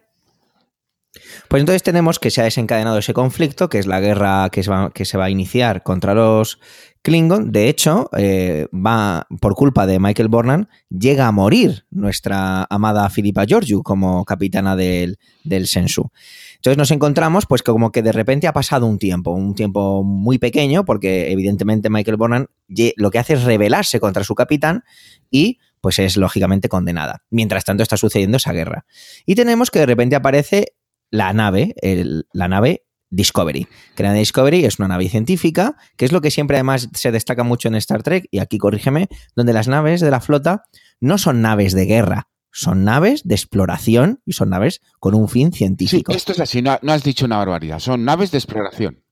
[1.49, 4.69] Pues entonces tenemos que se ha desencadenado ese conflicto, que es la guerra que se
[4.69, 6.59] va, que se va a iniciar contra los
[7.01, 7.51] Klingon.
[7.51, 13.45] De hecho, eh, va por culpa de Michael Bornan, llega a morir nuestra amada Philippa
[13.47, 16.11] Georgiou como capitana del, del Sensu.
[16.57, 20.03] Entonces nos encontramos, pues que como que de repente ha pasado un tiempo, un tiempo
[20.03, 22.47] muy pequeño, porque evidentemente Michael Bornan
[22.95, 24.83] lo que hace es rebelarse contra su capitán
[25.31, 27.23] y pues es lógicamente condenada.
[27.31, 28.85] Mientras tanto está sucediendo esa guerra.
[29.25, 30.73] Y tenemos que de repente aparece
[31.11, 33.67] la nave, el, la nave Discovery.
[33.95, 37.43] Que la Discovery es una nave científica, que es lo que siempre además se destaca
[37.43, 40.63] mucho en Star Trek, y aquí corrígeme, donde las naves de la flota
[40.99, 45.51] no son naves de guerra, son naves de exploración y son naves con un fin
[45.51, 46.11] científico.
[46.11, 49.03] Sí, esto es así, no, no has dicho una barbaridad, son naves de exploración.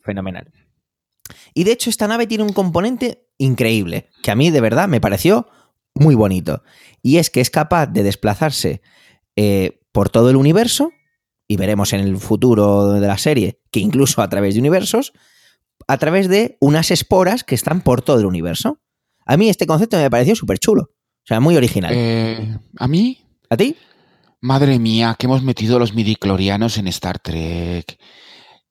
[0.00, 0.50] Fenomenal.
[1.54, 5.00] Y de hecho esta nave tiene un componente increíble, que a mí de verdad me
[5.00, 5.48] pareció
[5.94, 6.62] muy bonito.
[7.02, 8.82] Y es que es capaz de desplazarse
[9.36, 10.92] eh, por todo el universo,
[11.52, 15.12] y veremos en el futuro de la serie que incluso a través de universos,
[15.86, 18.80] a través de unas esporas que están por todo el universo.
[19.26, 20.84] A mí este concepto me pareció súper chulo.
[20.84, 21.92] O sea, muy original.
[21.94, 23.22] Eh, ¿A mí?
[23.50, 23.76] ¿A ti?
[24.40, 27.98] Madre mía, que hemos metido los midiclorianos en Star Trek.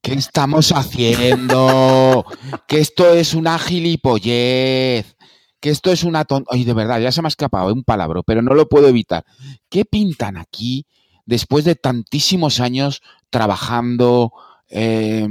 [0.02, 2.26] ¿Qué estamos haciendo?
[2.68, 5.16] que esto es una gilipollez.
[5.60, 6.44] Que esto es una ton...
[6.50, 9.24] Ay, de verdad, ya se me ha escapado un palabra, pero no lo puedo evitar.
[9.70, 10.88] ¿Qué pintan aquí
[11.26, 14.34] después de tantísimos años trabajando,
[14.70, 15.28] eh,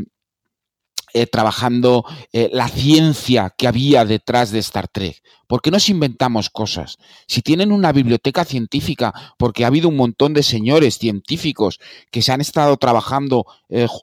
[1.13, 5.23] eh, trabajando eh, la ciencia que había detrás de Star Trek.
[5.47, 6.97] ¿Por qué nos inventamos cosas?
[7.27, 11.81] Si tienen una biblioteca científica, porque ha habido un montón de señores científicos
[12.13, 13.47] que se han estado trabajando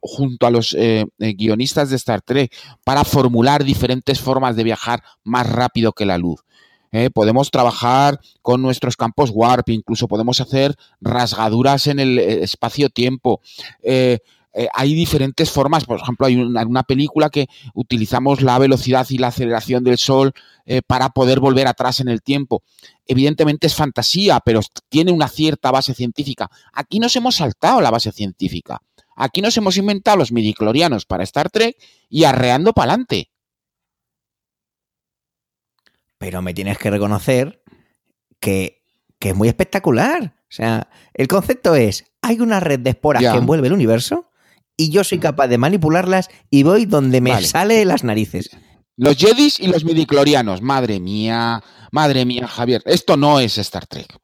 [0.02, 0.76] junto a los
[1.17, 6.41] guionistas de Star Trek para formular diferentes formas de viajar más rápido que la luz.
[7.13, 13.41] Podemos trabajar con nuestros campos warp, incluso podemos hacer rasgaduras en el espacio-tiempo.
[14.58, 15.86] Eh, hay diferentes formas.
[15.86, 20.34] Por ejemplo, hay una, película que utilizamos la velocidad y la aceleración del Sol
[20.65, 22.63] eh, para poder volver atrás en el tiempo.
[23.06, 26.50] Evidentemente es fantasía, pero tiene una cierta base científica.
[26.73, 28.82] Aquí nos hemos saltado la base científica.
[29.15, 31.78] Aquí nos hemos inventado los midiclorianos para Star Trek
[32.10, 33.30] y arreando para adelante.
[36.18, 37.64] Pero me tienes que reconocer
[38.40, 38.84] que,
[39.20, 40.36] que, es muy espectacular.
[40.44, 44.32] O sea, el concepto es, hay una red de esporas que envuelve el universo
[44.76, 48.52] y yo soy capaz de manipularlas y voy donde me sale las narices.
[48.96, 50.62] Los Jedis y los midiclorianos.
[50.62, 52.82] Madre mía, madre mía, Javier.
[52.86, 54.20] Esto no es Star Trek.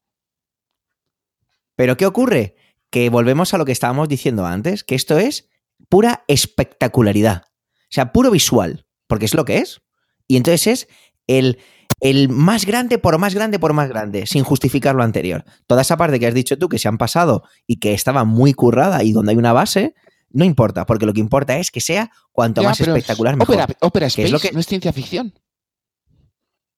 [1.76, 2.56] Pero ¿qué ocurre?
[2.90, 5.50] Que volvemos a lo que estábamos diciendo antes, que esto es
[5.90, 7.44] pura espectacularidad.
[7.46, 9.82] O sea, puro visual, porque es lo que es.
[10.28, 10.88] Y entonces es
[11.28, 11.60] el,
[12.04, 15.46] el más grande por más grande por más grande, sin justificar lo anterior.
[15.68, 18.54] Toda esa parte que has dicho tú, que se han pasado y que estaba muy
[18.54, 19.96] currada y donde hay una base,
[20.30, 23.56] no importa, porque lo que importa es que sea cuanto más espectacular mejor.
[23.80, 24.52] Ópera, Space, es lo que...
[24.52, 25.34] no es ciencia ficción.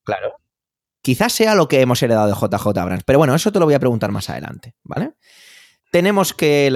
[0.04, 0.36] Claro.
[1.02, 3.74] Quizás sea lo que hemos heredado de JJ Abrams, pero bueno, eso te lo voy
[3.74, 5.14] a preguntar más adelante, ¿vale?
[5.96, 6.70] Tenemos que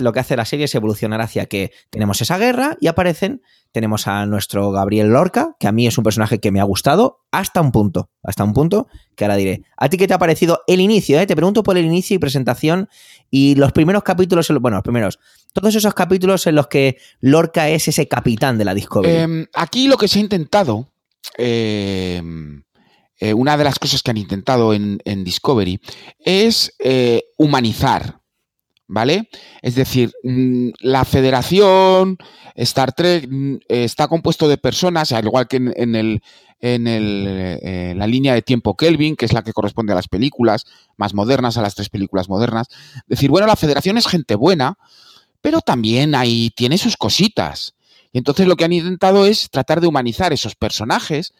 [0.00, 4.08] lo que hace la serie es evolucionar hacia que tenemos esa guerra y aparecen tenemos
[4.08, 7.60] a nuestro Gabriel Lorca, que a mí es un personaje que me ha gustado hasta
[7.60, 9.62] un punto, hasta un punto que ahora diré.
[9.76, 11.20] ¿A ti qué te ha parecido el inicio?
[11.20, 11.26] Eh?
[11.28, 12.88] Te pregunto por el inicio y presentación
[13.30, 15.20] y los primeros capítulos, bueno, los primeros,
[15.52, 19.14] todos esos capítulos en los que Lorca es ese capitán de la Discovery.
[19.14, 20.90] Em, aquí lo que se ha intentado,
[21.38, 22.64] em,
[23.20, 25.80] eh, una de las cosas que han intentado en, Discovery
[26.18, 28.23] es eh, humanizar
[28.86, 29.28] ¿vale?
[29.62, 32.18] Es decir, mm, la federación,
[32.54, 36.22] Star Trek, mm, está compuesto de personas, al igual que en, el,
[36.60, 40.64] en eh, la línea de tiempo Kelvin, que es la que corresponde a las películas
[40.96, 42.68] más modernas, a las tres películas modernas.
[43.06, 44.78] Decir, bueno, la federación es gente buena,
[45.40, 47.74] pero también ahí tiene sus cositas.
[48.12, 51.34] Y entonces lo que han intentado es tratar de humanizar esos personajes,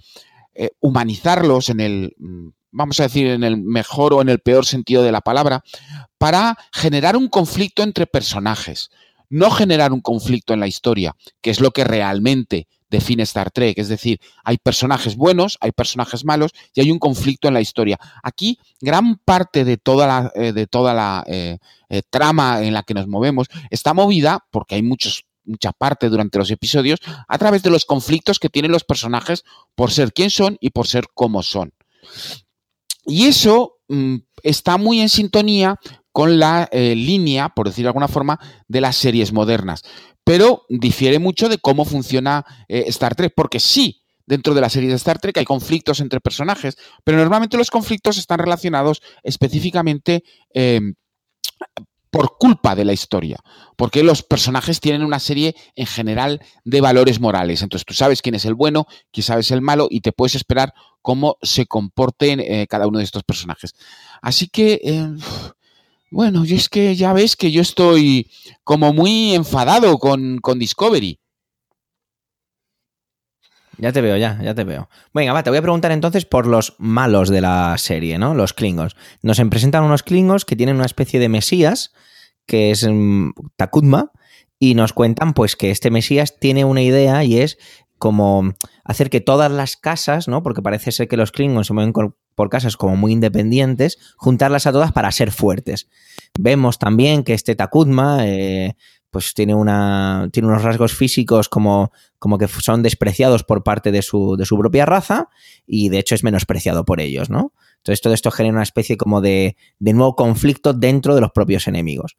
[0.55, 4.67] eh, humanizarlos en el mm, vamos a decir, en el mejor o en el peor
[4.67, 5.63] sentido de la palabra,
[6.19, 8.91] para generar un conflicto entre personajes,
[9.31, 13.79] no generar un conflicto en la historia, que es lo que realmente define Star Trek.
[13.79, 17.99] Es decir, hay personajes buenos, hay personajes malos y hay un conflicto en la historia.
[18.23, 21.59] Aquí, gran parte de toda la, eh, de toda la eh,
[21.89, 26.39] eh, trama en la que nos movemos está movida, porque hay muchos mucha parte durante
[26.39, 30.57] los episodios, a través de los conflictos que tienen los personajes por ser quien son
[30.59, 31.73] y por ser como son.
[33.07, 35.79] Y eso mm, está muy en sintonía
[36.13, 38.39] con la eh, línea, por decir de alguna forma,
[38.69, 39.83] de las series modernas.
[40.23, 44.89] Pero difiere mucho de cómo funciona eh, Star Trek, porque sí, dentro de la serie
[44.89, 50.95] de Star Trek hay conflictos entre personajes, pero normalmente los conflictos están relacionados específicamente em,
[52.15, 53.41] por culpa de la historia,
[53.75, 57.61] porque los personajes tienen una serie en general de valores morales.
[57.61, 60.73] Entonces tú sabes quién es el bueno, quién sabes el malo y te puedes esperar
[61.03, 63.75] cómo se comporten eh, cada uno de estos personajes.
[64.23, 65.09] Así que, eh,
[66.09, 68.31] bueno, y es que ya ves que yo estoy
[68.63, 71.19] como muy enfadado con, con Discovery.
[73.79, 74.89] Ya te veo, ya, ya te veo.
[75.13, 78.35] Venga, va, te voy a preguntar entonces por los malos de la serie, ¿no?
[78.35, 78.97] Los Klingons.
[79.23, 81.93] Nos presentan unos Klingons que tienen una especie de mesías,
[82.47, 84.13] que es mm, Takutma,
[84.59, 87.59] y nos cuentan pues que este mesías tiene una idea y es
[87.99, 90.43] como hacer que todas las casas, ¿no?
[90.43, 94.73] Porque parece ser que los Klingons se mueven por casas como muy independientes, juntarlas a
[94.73, 95.89] todas para ser fuertes.
[96.39, 98.77] Vemos también que este Takutma eh,
[99.15, 104.03] pues tiene, una, tiene unos rasgos físicos como, como que son despreciados por parte de
[104.03, 105.29] su, de su propia raza
[105.69, 107.53] y de hecho es menospreciado por ellos, ¿no?
[107.77, 111.69] Entonces todo esto genera una especie como de, de nuevo conflicto dentro de los propios
[111.69, 112.17] enemigos.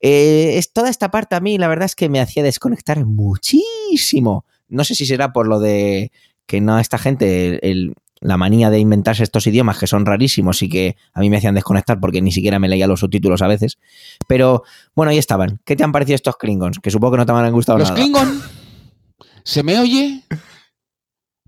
[0.00, 4.44] Eh, es, toda esta parte a mí la verdad es que me hacía desconectar muchísimo.
[4.68, 6.12] No sé si será por lo de
[6.44, 10.68] que no esta gente, el, la manía de inventarse estos idiomas que son rarísimos y
[10.70, 13.76] que a mí me hacían desconectar porque ni siquiera me leía los subtítulos a veces.
[14.26, 15.60] Pero bueno, ahí estaban.
[15.66, 16.78] ¿Qué te han parecido estos Klingons?
[16.78, 18.00] Que supongo que no te han gustado los nada.
[18.00, 18.44] Los Klingons.
[19.44, 20.22] ¿Se me oye?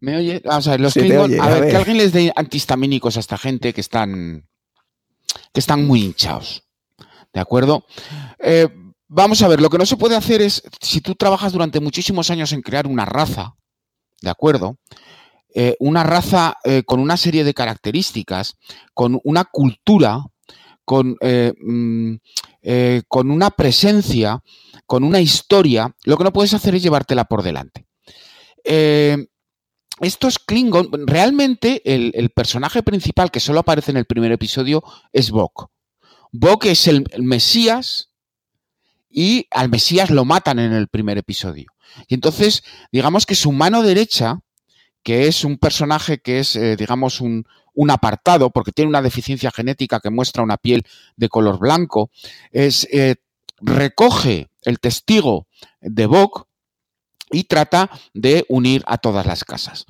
[0.00, 0.42] ¿Me oye?
[0.44, 1.38] Vamos a ver, los Klingons.
[1.40, 4.46] A, ver, que alguien les dé antihistamínicos a esta gente que están.
[5.54, 6.62] que están muy hinchados.
[7.32, 7.86] ¿De acuerdo?
[8.38, 8.68] Eh,
[9.08, 10.62] vamos a ver, lo que no se puede hacer es.
[10.82, 13.56] Si tú trabajas durante muchísimos años en crear una raza,
[14.20, 14.76] ¿de acuerdo?
[15.58, 18.58] Eh, una raza eh, con una serie de características,
[18.92, 20.22] con una cultura,
[20.84, 22.16] con, eh, mm,
[23.08, 24.42] con, una presencia,
[24.84, 27.86] con una historia, lo que no puedes hacer es llevártela por delante.
[30.02, 35.70] estos Klingon, realmente el, personaje principal que solo aparece en el primer episodio es Bok.
[36.32, 38.10] Bok es el Mesías
[39.08, 41.72] y al Mesías lo matan en el primer episodio.
[42.08, 44.40] Y entonces, digamos que su mano derecha
[45.06, 49.52] que es un personaje que es, eh, digamos, un, un, apartado, porque tiene una deficiencia
[49.52, 50.82] genética que muestra una piel
[51.14, 52.10] de color blanco,
[52.50, 53.14] es, eh,
[53.60, 55.46] recoge el testigo
[55.80, 56.48] de Bok
[57.30, 59.84] y trata de unir a todas las casas.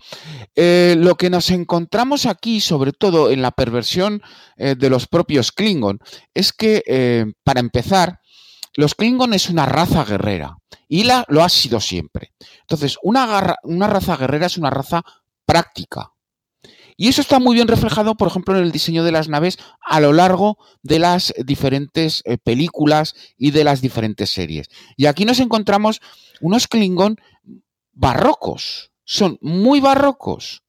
[0.55, 4.21] Eh, lo que nos encontramos aquí, sobre todo en la perversión
[4.59, 5.99] de los propios Klingon,
[6.35, 8.21] es que, para empezar,
[8.77, 10.59] los Klingon es una raza guerrera
[10.89, 12.33] y lo ha sido siempre.
[12.61, 15.03] Entonces, una, una raza guerrera es una raza
[15.45, 16.13] práctica.
[16.99, 20.01] Y eso está muy bien reflejado, por ejemplo, en el diseño de las naves a
[20.01, 24.69] lo largo de las diferentes eh, películas y de las diferentes series.
[24.97, 26.01] Y aquí nos encontramos
[26.41, 27.17] unos Klingon
[27.93, 28.93] barrocos.
[29.05, 30.63] Son muy barrocos.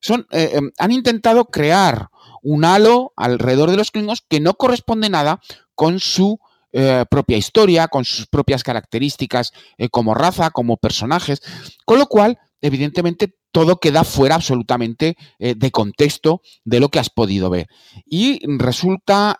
[0.00, 2.08] Son, eh, eh, han intentado crear
[2.42, 5.40] un halo alrededor de los Klingons que no corresponde nada
[5.74, 6.38] con su
[6.78, 11.40] eh, propia historia, con sus propias características eh, como raza, como personajes,
[11.86, 17.08] con lo cual, evidentemente, todo queda fuera absolutamente eh, de contexto de lo que has
[17.08, 17.66] podido ver.
[18.04, 19.38] Y resulta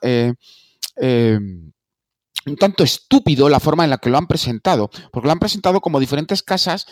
[1.03, 5.83] un tanto estúpido la forma en la que lo han presentado, porque lo han presentado
[5.83, 6.87] como diferentes casas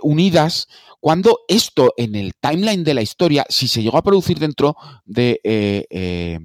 [0.00, 0.68] unidas,
[1.00, 4.74] cuando esto en el timeline de la historia, si se llegó a producir dentro
[5.04, 5.38] de...
[5.44, 6.38] Eh,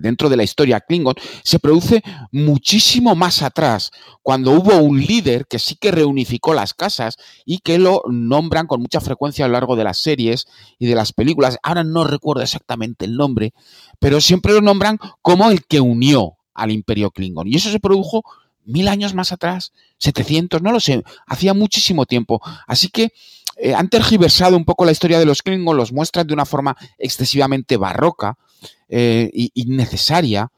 [0.00, 2.02] dentro de la historia Klingon, se produce
[2.32, 3.90] muchísimo más atrás,
[4.22, 8.80] cuando hubo un líder que sí que reunificó las casas y que lo nombran con
[8.80, 10.46] mucha frecuencia a lo largo de las series
[10.78, 11.58] y de las películas.
[11.62, 13.52] Ahora no recuerdo exactamente el nombre,
[13.98, 17.48] pero siempre lo nombran como el que unió al imperio Klingon.
[17.48, 18.22] Y eso se produjo
[18.64, 22.40] mil años más atrás, 700, no lo sé, hacía muchísimo tiempo.
[22.66, 23.12] Así que
[23.56, 26.76] eh, han tergiversado un poco la historia de los Klingon, los muestran de una forma
[26.98, 28.38] excesivamente barroca
[28.88, 30.48] eh, innecesaria.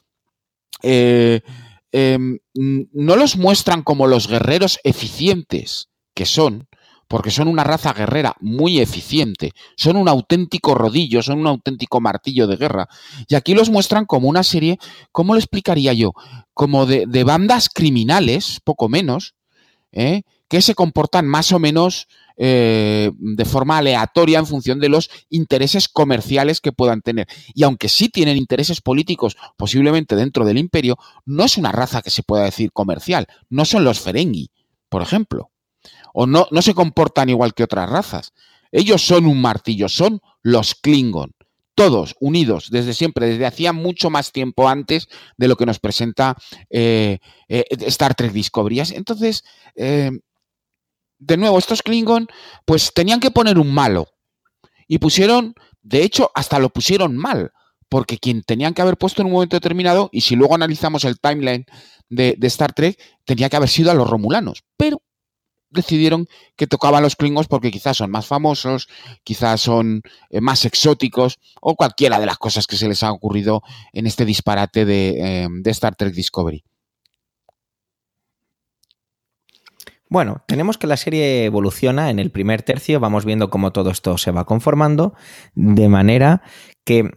[0.83, 1.41] Eh,
[1.93, 6.69] em, no los muestran como los guerreros eficientes que son,
[7.09, 12.47] porque son una raza guerrera muy eficiente, son un auténtico rodillo, son un auténtico martillo
[12.47, 12.89] de guerra.
[13.29, 14.79] Y aquí los muestran como una serie,
[15.13, 16.13] ¿cómo lo explicaría yo?
[16.53, 19.35] Como de, de bandas criminales, poco menos,
[19.93, 20.23] ¿eh?
[20.49, 22.07] que se comportan más o menos
[22.37, 27.27] eh, de forma aleatoria en función de los intereses comerciales que puedan tener.
[27.55, 32.11] Y aunque sí tienen intereses políticos posiblemente dentro del imperio, no es una raza que
[32.11, 34.51] se pueda decir comercial, no son los Ferengi,
[34.89, 35.51] por ejemplo
[36.19, 38.33] o no, no se comportan igual que otras razas.
[38.73, 41.33] Ellos son un martillo, son los Klingon.
[41.75, 46.35] Todos unidos desde siempre, desde hacía mucho más tiempo antes de lo que nos presenta
[46.71, 47.19] eh,
[47.49, 48.81] eh, Star Trek Discovery.
[48.95, 49.45] Entonces,
[51.19, 52.29] de nuevo, estos Klingon,
[52.65, 54.09] pues tenían que poner un malo.
[54.89, 57.53] Y pusieron, de hecho, hasta lo pusieron mal,
[57.89, 61.19] porque quien tenían que haber puesto en un momento determinado, y si luego analizamos el
[61.19, 61.67] timeline
[62.09, 64.65] de, Star Trek, tenía que haber sido a los romulanos.
[64.77, 65.03] Pero
[65.71, 68.89] decidieron que tocaban los Klingons porque quizás son más famosos,
[69.25, 73.63] quizás son eh, más exóticos o cualquiera de las cosas que se les ha ocurrido
[73.93, 76.65] en este disparate de, eh, de Star Trek Discovery.
[80.17, 84.17] Bueno, tenemos que la serie evoluciona en el primer tercio, vamos viendo cómo todo esto
[84.17, 85.13] se va conformando,
[85.55, 86.41] de manera
[86.87, 87.11] que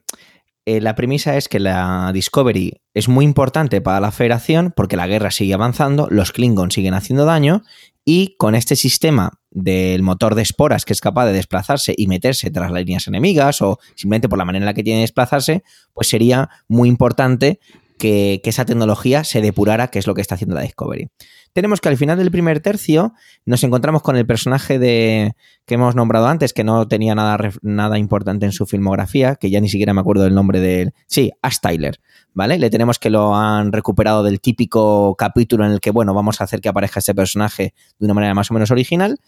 [0.65, 5.07] eh, la premisa es que la Discovery es muy importante para la Federación porque la
[5.07, 7.63] guerra sigue avanzando, los Klingons siguen haciendo daño
[8.03, 12.51] y con este sistema del motor de esporas que es capaz de desplazarse y meterse
[12.51, 15.63] tras las líneas enemigas o simplemente por la manera en la que tiene de desplazarse,
[15.93, 17.61] pues sería muy importante
[17.97, 21.09] que, que, esa tecnología se depurara, que es lo que está haciendo la Discovery.
[21.53, 23.13] Tenemos que al final del primer tercio
[23.45, 25.33] nos encontramos con el personaje de
[25.65, 29.61] que hemos nombrado antes, que no tenía nada, nada importante en su filmografía, que ya
[29.61, 30.93] ni siquiera me acuerdo del nombre de él.
[31.07, 31.99] Sí, Ash Tyler,
[32.33, 32.57] ¿vale?
[32.57, 36.45] Le tenemos que lo han recuperado del típico capítulo en el que, bueno, vamos a
[36.45, 39.19] hacer que aparezca este personaje de una manera más o menos original.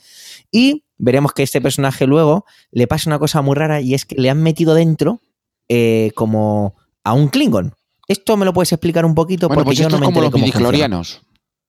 [0.52, 4.16] Y veremos que este personaje luego le pasa una cosa muy rara y es que
[4.16, 5.22] le han metido dentro
[5.70, 7.74] eh, como a un Klingon.
[8.08, 10.32] Esto me lo puedes explicar un poquito bueno, porque pues yo no me como los
[10.32, 10.46] cómo.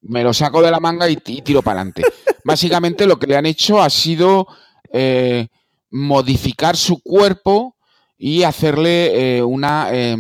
[0.02, 2.02] Me lo saco de la manga y, y tiro para adelante.
[2.44, 4.46] Básicamente lo que le han hecho ha sido
[4.92, 5.48] eh,
[5.90, 7.76] modificar su cuerpo
[8.18, 10.16] y hacerle eh, una, eh,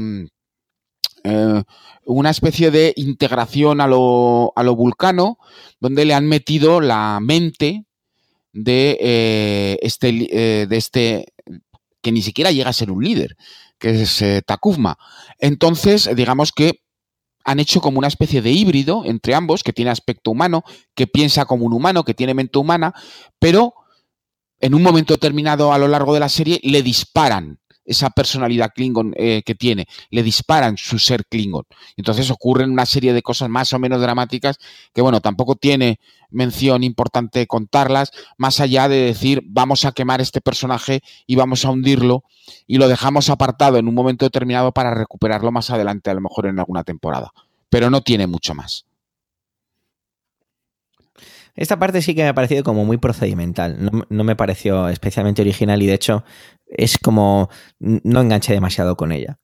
[2.04, 5.38] una especie de integración a lo, a lo, vulcano,
[5.80, 7.84] donde le han metido la mente
[8.52, 11.32] de este, de este
[12.02, 13.36] que ni siquiera llega a ser un líder,
[13.78, 14.98] que es Takufma.
[15.38, 16.81] Entonces, digamos que
[17.44, 20.64] han hecho como una especie de híbrido entre ambos, que tiene aspecto humano,
[20.94, 22.94] que piensa como un humano, que tiene mente humana,
[23.38, 23.74] pero
[24.60, 29.14] en un momento determinado a lo largo de la serie le disparan esa personalidad Klingon
[29.16, 31.64] eh, que tiene, le disparan su ser Klingon.
[31.96, 34.58] Entonces ocurren una serie de cosas más o menos dramáticas
[34.94, 35.98] que, bueno, tampoco tiene
[36.30, 41.70] mención importante contarlas, más allá de decir, vamos a quemar este personaje y vamos a
[41.70, 42.24] hundirlo
[42.66, 46.46] y lo dejamos apartado en un momento determinado para recuperarlo más adelante, a lo mejor
[46.46, 47.32] en alguna temporada.
[47.68, 48.86] Pero no tiene mucho más.
[51.54, 55.82] Esta parte sí que me ha parecido como muy procedimental, no, me pareció especialmente original
[55.82, 56.24] y de hecho
[56.66, 59.38] es como no enganché demasiado con ella.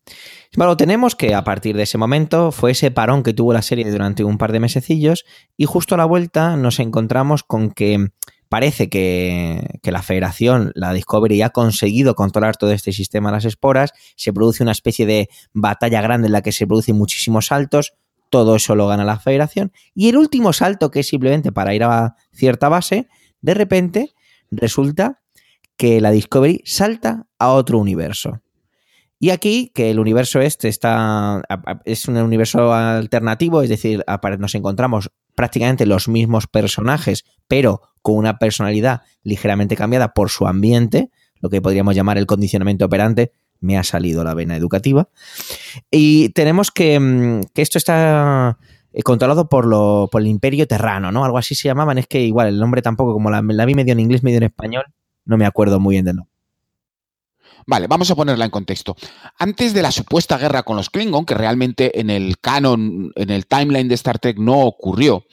[0.56, 3.90] Bueno, tenemos que a partir de ese momento fue ese parón que tuvo la serie
[3.90, 5.26] durante un par de mesecillos
[5.58, 8.08] y justo a la vuelta nos encontramos con que
[8.48, 13.44] parece que, que, la federación, la Discovery, ha conseguido controlar todo este sistema de las
[13.44, 17.92] esporas, se produce una especie de batalla grande en la que se producen muchísimos saltos,
[18.30, 19.72] todo eso lo gana la federación.
[19.94, 23.08] Y el último salto, que es simplemente para ir a cierta base,
[23.40, 24.14] de repente
[24.50, 25.20] resulta
[25.76, 28.42] que la Discovery salta a otro universo.
[29.20, 31.42] Y aquí, que el universo este está.
[31.84, 34.04] es un universo alternativo, es decir,
[34.38, 41.10] nos encontramos prácticamente los mismos personajes, pero con una personalidad ligeramente cambiada por su ambiente,
[41.40, 45.08] lo que podríamos llamar el condicionamiento operante, me ha salido la vena educativa.
[45.90, 48.58] Y tenemos que, que esto está
[49.04, 51.24] controlado por, lo, por el Imperio Terrano, ¿no?
[51.24, 51.98] Algo así se llamaban.
[51.98, 54.44] Es que igual el nombre tampoco, como la, la vi medio en inglés, medio en
[54.44, 54.84] español,
[55.24, 56.38] no me acuerdo muy bien del nombre.
[57.66, 58.96] Vale, vamos a ponerla en contexto.
[59.38, 63.46] Antes de la supuesta guerra con los Klingon, que realmente en el canon, en el
[63.46, 65.26] timeline de Star Trek no ocurrió,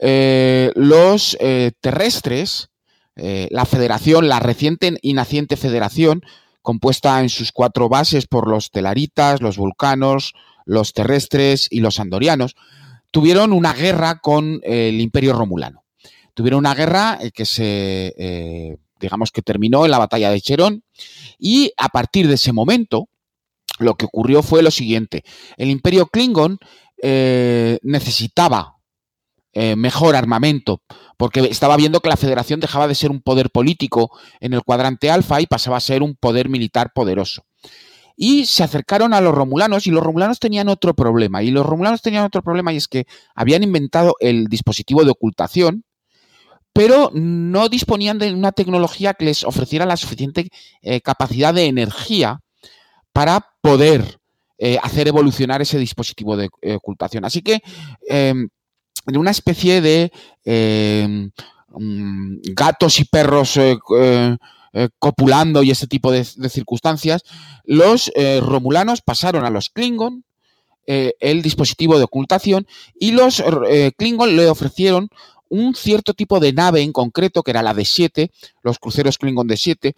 [0.00, 2.70] eh, los eh, terrestres,
[3.16, 6.22] eh, la federación, la reciente y naciente federación,
[6.66, 12.56] compuesta en sus cuatro bases por los telaritas, los vulcanos, los terrestres y los andorianos,
[13.10, 15.84] tuvieron una guerra con el imperio romulano.
[16.34, 20.82] Tuvieron una guerra que se digamos que terminó en la batalla de Cherón
[21.38, 23.08] y a partir de ese momento
[23.78, 25.22] lo que ocurrió fue lo siguiente,
[25.56, 26.58] el imperio Klingon
[27.02, 28.76] eh, necesitaba
[29.52, 30.82] eh, mejor armamento
[31.16, 34.10] porque estaba viendo que la federación dejaba de ser un poder político
[34.40, 37.44] en el cuadrante alfa y pasaba a ser un poder militar poderoso.
[38.16, 41.42] Y se acercaron a los romulanos y los romulanos tenían otro problema.
[41.42, 45.84] Y los romulanos tenían otro problema y es que habían inventado el dispositivo de ocultación,
[46.72, 50.48] pero no disponían de una tecnología que les ofreciera la suficiente
[50.82, 52.40] eh, capacidad de energía
[53.12, 54.18] para poder
[54.58, 57.24] eh, hacer evolucionar ese dispositivo de eh, ocultación.
[57.24, 57.62] Así que,
[59.06, 60.12] en una especie de
[60.44, 61.30] em,
[61.70, 63.58] mm, gatos y perros
[64.98, 67.22] copulando y ese tipo de, de circunstancias,
[67.64, 70.22] los romulanos pasaron a los Klingon
[70.86, 72.66] el dispositivo de ocultación
[73.00, 73.42] y los
[73.96, 75.08] Klingon le ofrecieron
[75.48, 78.30] un cierto tipo de nave en concreto, que era la D7,
[78.62, 79.94] los cruceros Klingon D7,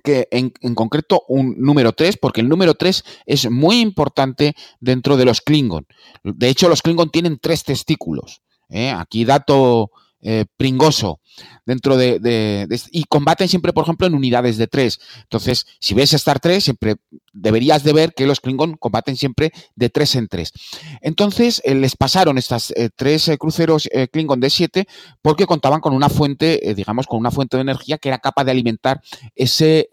[0.00, 5.24] que en, concreto un número 3, porque el número 3 es muy importante dentro de
[5.24, 5.86] los Klingon.
[6.22, 8.42] De hecho, los Klingon tienen tres testículos.
[8.68, 8.90] ¿eh?
[8.90, 9.90] Aquí dato
[10.20, 11.20] eh, pringoso
[11.64, 14.98] dentro de, de, y combaten siempre, por ejemplo, en unidades de tres.
[15.22, 16.96] Entonces, si ves Star 3, siempre
[17.32, 20.52] deberías de ver que los Klingon combaten siempre de tres en tres.
[21.02, 24.88] Entonces, eh, les pasaron estas eh, tres cruceros Klingon de 7
[25.22, 28.50] porque contaban con una fuente, digamos, con una fuente de energía que era capaz de
[28.50, 29.00] alimentar
[29.36, 29.88] ese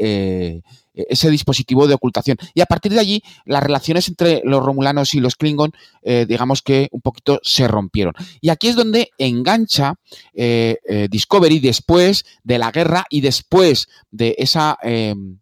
[0.95, 2.37] ese dispositivo de ocultación.
[2.53, 5.71] Y a partir de allí, las relaciones entre los romulanos y los Klingon,
[6.03, 8.13] eh, digamos que un poquito se rompieron.
[8.41, 9.95] Y aquí es donde engancha
[10.33, 14.77] eh, eh, Discovery después de la guerra y después de esa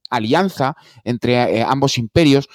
[0.10, 2.50] alianza entre ambos imperios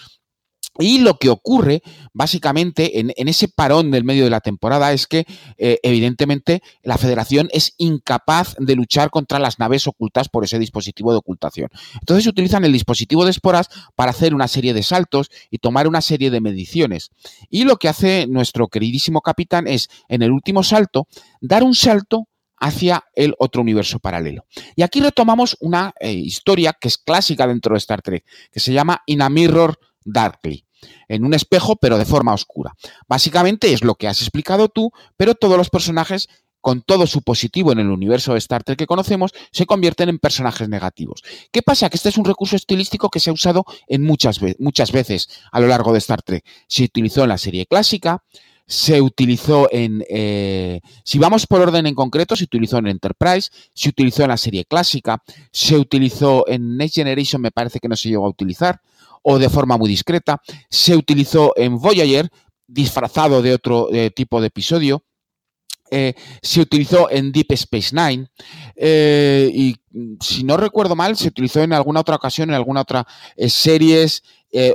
[0.79, 5.26] y lo que ocurre, básicamente, en, ese parón del medio de la temporada es que,
[5.57, 11.11] eh, evidentemente, la federación es incapaz de luchar contra las naves ocultas por ese dispositivo
[11.11, 11.68] de ocultación.
[11.95, 16.01] Entonces utilizan el dispositivo de esporas para hacer una serie de saltos y tomar una
[16.01, 17.11] serie de mediciones.
[17.51, 21.09] Y lo que hace nuestro queridísimo capitán es, en el último salto,
[21.41, 22.29] dar un salto
[22.61, 24.45] hacia el otro universo paralelo.
[24.76, 28.72] Y aquí retomamos una eh, historia que es clásica dentro de Star Trek, que se
[28.72, 30.67] llama In a Mirror Darkly
[31.09, 32.74] en un espejo, pero de forma oscura.
[33.09, 36.29] Básicamente es lo que has explicado tú, pero todos los personajes
[36.61, 40.18] con todo su positivo en el universo de Star Trek que conocemos, se convierten en
[40.18, 41.22] personajes negativos.
[41.53, 41.89] ¿Qué pasa?
[41.89, 45.61] Que este es un recurso estilístico que se ha usado en muchas, muchas veces a
[45.61, 46.45] lo largo de Star Trek.
[46.66, 48.22] Se utilizó en la serie clásica,
[48.66, 50.05] se utilizó en...
[50.11, 54.37] Eh, si vamos por orden en concreto, se utilizó en Enterprise, se utilizó en la
[54.37, 58.83] serie clásica, se utilizó en Next Generation, me parece que no se llegó a utilizar,
[59.22, 60.40] o de forma muy discreta.
[60.70, 62.30] Se utilizó en Voyager,
[62.66, 65.04] disfrazado de otro eh, tipo de episodio.
[65.90, 68.28] Eh, se utilizó en Deep Space Nine
[68.76, 69.74] eh, y
[70.20, 73.06] si no recuerdo mal se utilizó en alguna otra ocasión en alguna otra
[73.46, 74.22] series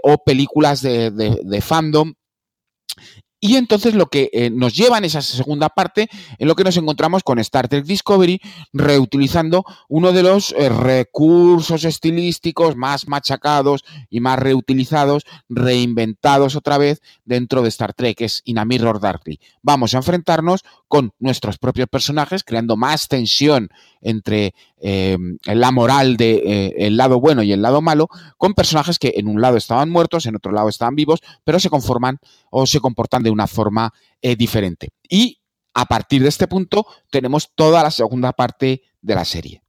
[0.01, 2.15] o películas de, de, fandom
[3.43, 6.77] y entonces lo que eh, nos lleva en esa segunda parte, en lo que nos
[6.77, 8.39] encontramos con Star Trek Discovery,
[8.71, 17.01] reutilizando uno de los eh, recursos estilísticos más machacados y más reutilizados, reinventados otra vez
[17.25, 19.41] dentro de Star Trek, que es In a Mirror Darkly.
[19.61, 23.67] Vamos a enfrentarnos con nuestros propios personajes, creando más tensión
[24.04, 28.99] entre eh, la moral de eh, el lado bueno y el lado malo, con personajes
[28.99, 32.20] que en un lado estaban muertos, en otro lado estaban vivos, pero se conforman
[32.51, 34.89] o se comportan de una forma eh, diferente.
[35.10, 35.39] Y
[35.74, 39.64] a partir de este punto tenemos toda la segunda parte de la serie.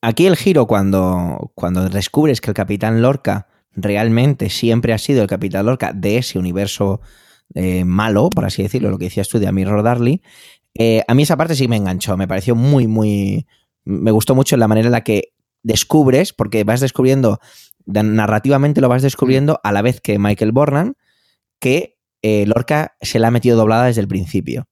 [0.00, 5.28] Aquí el giro cuando, cuando descubres que el Capitán Lorca realmente siempre ha sido el
[5.28, 7.00] Capitán Lorca de ese universo
[7.54, 10.22] eh, malo, por así decirlo, lo que decías tú de A Mirror Darly,
[10.74, 13.46] eh, a mí esa parte sí me enganchó, me pareció muy, muy...
[13.84, 15.32] Me gustó mucho la manera en la que
[15.62, 17.40] descubres, porque vas descubriendo,
[17.84, 20.96] narrativamente lo vas descubriendo a la vez que Michael Bornan,
[21.58, 24.68] que eh, Lorca se la ha metido doblada desde el principio.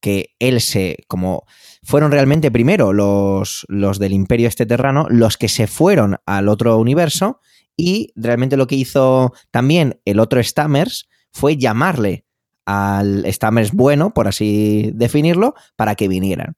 [0.00, 1.44] Que él se, como
[1.82, 6.78] fueron realmente primero los, los del Imperio Este Terrano, los que se fueron al otro
[6.78, 7.40] universo,
[7.76, 12.24] y realmente lo que hizo también el otro Stammers fue llamarle
[12.64, 16.56] al Stammers bueno, por así definirlo, para que vinieran.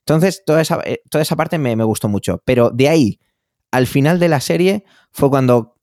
[0.00, 2.42] Entonces, toda esa, eh, toda esa parte me, me, gustó mucho.
[2.44, 3.20] Pero de ahí,
[3.70, 5.76] al final de la serie, fue cuando,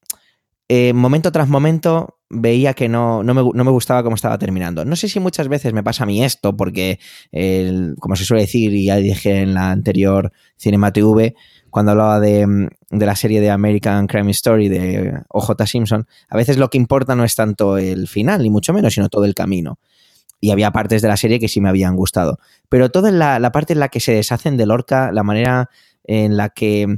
[0.67, 4.85] eh, momento tras momento, veía que no, no, me, no, me, gustaba cómo estaba terminando.
[4.85, 6.99] No sé si muchas veces me pasa a mí esto, porque,
[7.31, 11.35] el, como se suele decir, y ya dije en la anterior Cinema TV,
[11.71, 16.57] cuando hablaba de, de, la serie de American Crime Story de OJ Simpson, a veces
[16.57, 19.79] lo que importa no es tanto el final, ni mucho menos, sino todo el camino.
[20.39, 22.39] Y había partes de la serie que sí me habían gustado.
[22.67, 25.69] Pero toda la, la parte en la que se deshacen de Lorca, la manera
[26.03, 26.97] en la que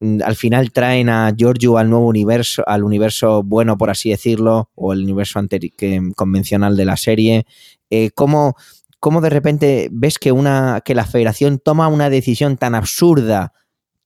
[0.00, 4.70] mm, al final traen a Giorgio al nuevo universo, al universo bueno, por así decirlo,
[4.74, 7.46] o el universo que, convencional de la serie,
[7.90, 8.56] eh, cómo,
[9.00, 13.52] cómo de repente ves que, una, que la federación toma una decisión tan absurda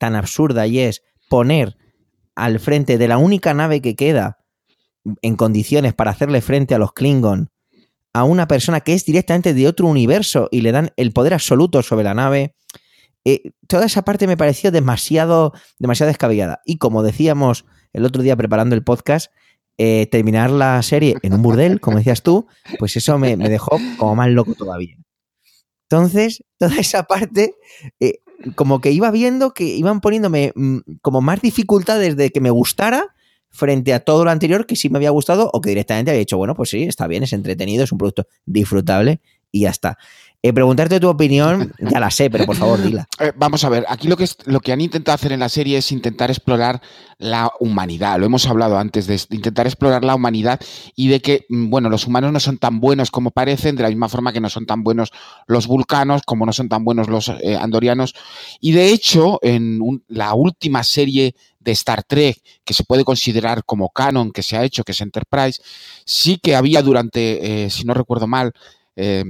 [0.03, 1.77] tan absurda y es poner
[2.35, 4.41] al frente de la única nave que queda
[5.23, 7.53] en condiciones para hacerle frente a los Klingon
[8.13, 11.85] a una persona que es directamente de otro universo y le dan el poder absoluto
[11.85, 12.57] sobre la nave.
[13.25, 16.63] Eh, toda esa parte me pareció demasiado, demasiado descabellada.
[16.65, 19.31] Y como decíamos el otro día preparando el podcast,
[19.79, 22.49] eh, terminar la serie en un burdel, como decías tú,
[22.81, 24.97] pues eso me, me dejó como más loco todavía.
[25.89, 27.55] Entonces, toda esa parte
[28.01, 28.19] eh,
[28.55, 33.15] como que iba viendo que iban poniéndome mm, como más dificultades de que me gustara
[33.51, 36.39] frente a todo lo anterior que sí me había gustado o que directamente había dicho,
[36.39, 39.21] bueno, pues sí, está bien, es entretenido, es un producto disfrutable
[39.51, 39.99] y ya está.
[40.45, 43.07] Eh, preguntarte tu opinión, ya la sé, pero por favor, dila.
[43.21, 45.49] Eh, vamos a ver, aquí lo que, es, lo que han intentado hacer en la
[45.49, 46.83] serie es intentar explorar
[47.19, 48.19] la humanidad.
[48.19, 50.59] Lo hemos hablado antes de, intentar explorar la humanidad
[50.97, 53.89] y de que, mm, bueno, los humanos no son tan buenos como parecen, de la
[53.91, 55.13] misma forma que no son tan buenos
[55.47, 58.13] los vulcanos, como no son tan buenos los eh, andorianos.
[58.61, 63.63] Y de hecho, en un- la última serie de Star Trek, que se puede considerar
[63.65, 65.63] como canon que se ha hecho, que es Enterprise,
[66.05, 68.51] sí que había durante, eh, si no recuerdo mal,
[68.97, 69.23] eh,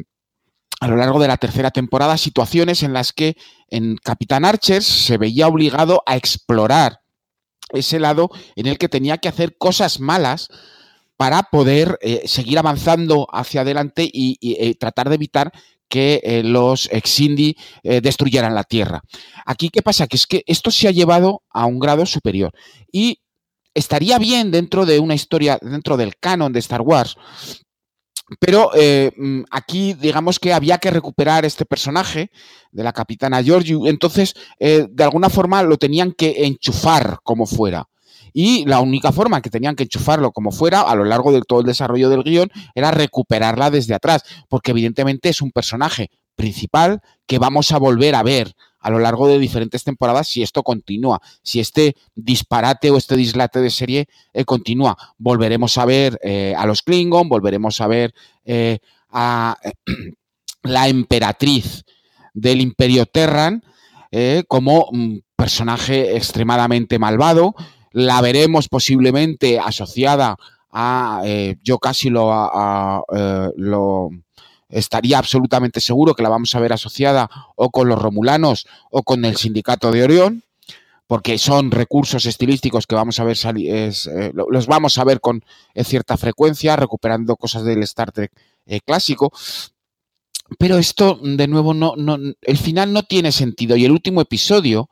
[0.83, 3.37] a lo largo de la tercera temporada situaciones en las que
[3.68, 6.99] en Capitán Archer se veía obligado a explorar
[7.68, 10.49] ese lado en el que tenía que hacer cosas malas
[11.16, 15.53] para poder eh, seguir avanzando hacia adelante y, eh, tratar de evitar
[15.89, 19.03] que eh, los Exindi eh, destruyeran la Tierra.
[19.47, 20.09] Aquí, ¿qué pasa?
[20.09, 22.53] Que es que esto se ha llevado a un grado superior
[22.91, 23.20] y
[23.72, 27.16] estaría bien dentro de una historia, dentro del canon de Star Wars,
[28.41, 32.30] pero eh, mm, aquí digamos que había que recuperar este personaje
[32.70, 37.89] de la capitana Georgiou, entonces eh, de alguna forma lo tenían que enchufar como fuera.
[38.35, 41.61] Y la única forma que tenían que enchufarlo como fuera a lo largo de todo
[41.61, 47.39] el desarrollo del guion era recuperarla desde atrás, porque evidentemente es un personaje principal que
[47.39, 51.61] vamos a volver a ver a lo largo de diferentes temporadas si esto continúa, si
[51.61, 54.97] este disparate o este dislate de serie eh, continúa.
[55.18, 58.12] Volveremos a ver eh, a los Klingon, volveremos a ver
[58.45, 58.80] eh,
[59.11, 59.57] a
[60.64, 61.85] la emperatriz
[62.35, 63.62] del Imperio Terran
[64.47, 67.55] como un personaje extremadamente malvado.
[67.93, 70.37] La veremos posiblemente asociada
[70.70, 71.22] a,
[71.62, 72.30] yo casi lo,
[73.57, 74.11] lo
[74.72, 79.24] estaría absolutamente seguro que la vamos a ver asociada o con los romulanos o con
[79.24, 80.42] el sindicato de Orión,
[81.06, 85.20] porque son recursos estilísticos que vamos a ver es, eh, lo- los vamos a ver
[85.20, 85.44] con
[85.84, 88.32] cierta frecuencia, recuperando cosas del Star Trek
[88.66, 89.30] eh, clásico.
[90.58, 91.94] Pero esto, de nuevo, no,
[92.42, 93.76] el final no tiene sentido.
[93.76, 94.88] Y el último episodio,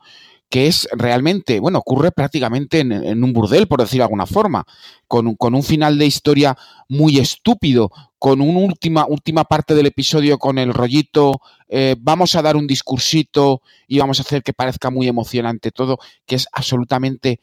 [0.51, 4.65] que es realmente, bueno, ocurre prácticamente en, un burdel, por decir de alguna forma,
[5.07, 6.57] con, un- con un final de historia
[6.89, 7.89] muy estúpido,
[8.19, 11.39] con una última, última parte del episodio con el rollito,
[11.69, 15.97] eh, vamos a dar un discursito y vamos a hacer que parezca muy emocionante todo,
[16.25, 17.39] que es absolutamente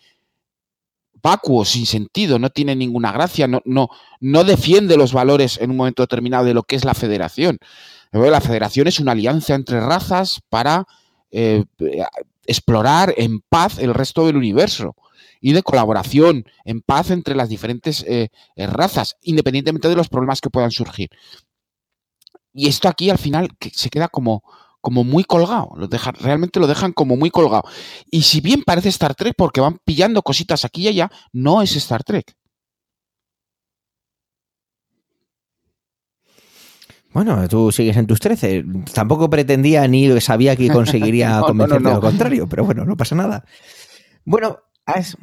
[1.22, 3.88] vacuo, sin sentido, no tiene ninguna gracia, no, no,
[4.20, 7.58] no defiende los valores en un momento determinado de lo que es la federación.
[8.12, 10.86] La federación es una alianza entre razas para
[11.30, 11.64] eh,
[12.48, 14.96] explorar en paz el resto del universo
[15.40, 20.40] y de colaboración en paz entre las diferentes eh, eh, razas, independientemente de los problemas
[20.40, 21.10] que puedan surgir.
[22.52, 24.42] Y esto aquí al final que se queda como,
[24.80, 27.64] como muy colgado, lo dejan, realmente lo dejan como muy colgado.
[28.10, 31.76] Y si bien parece Star Trek porque van pillando cositas aquí y allá, no es
[31.76, 32.34] Star Trek.
[37.12, 38.64] Bueno, tú sigues en tus 13.
[38.92, 43.14] Tampoco pretendía ni sabía que conseguiría No, convencerte no, lo contrario, pero bueno, no pasa
[43.14, 43.44] nada.
[44.24, 45.16] Bueno, has,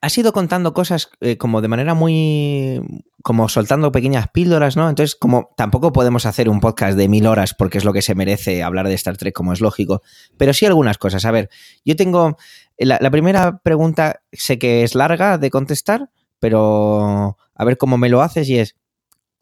[0.00, 2.80] has ido contando cosas eh, como de manera muy.
[3.22, 4.88] como soltando pequeñas píldoras, ¿no?
[4.88, 8.16] Entonces, como tampoco podemos hacer un podcast de mil horas porque es lo que se
[8.16, 10.02] merece hablar de Star Trek, como es lógico,
[10.36, 11.24] pero sí algunas cosas.
[11.24, 11.48] A ver,
[11.84, 12.36] yo tengo.
[12.76, 16.10] La, la primera pregunta sé que es larga de contestar,
[16.40, 18.74] pero a ver cómo me lo haces y es.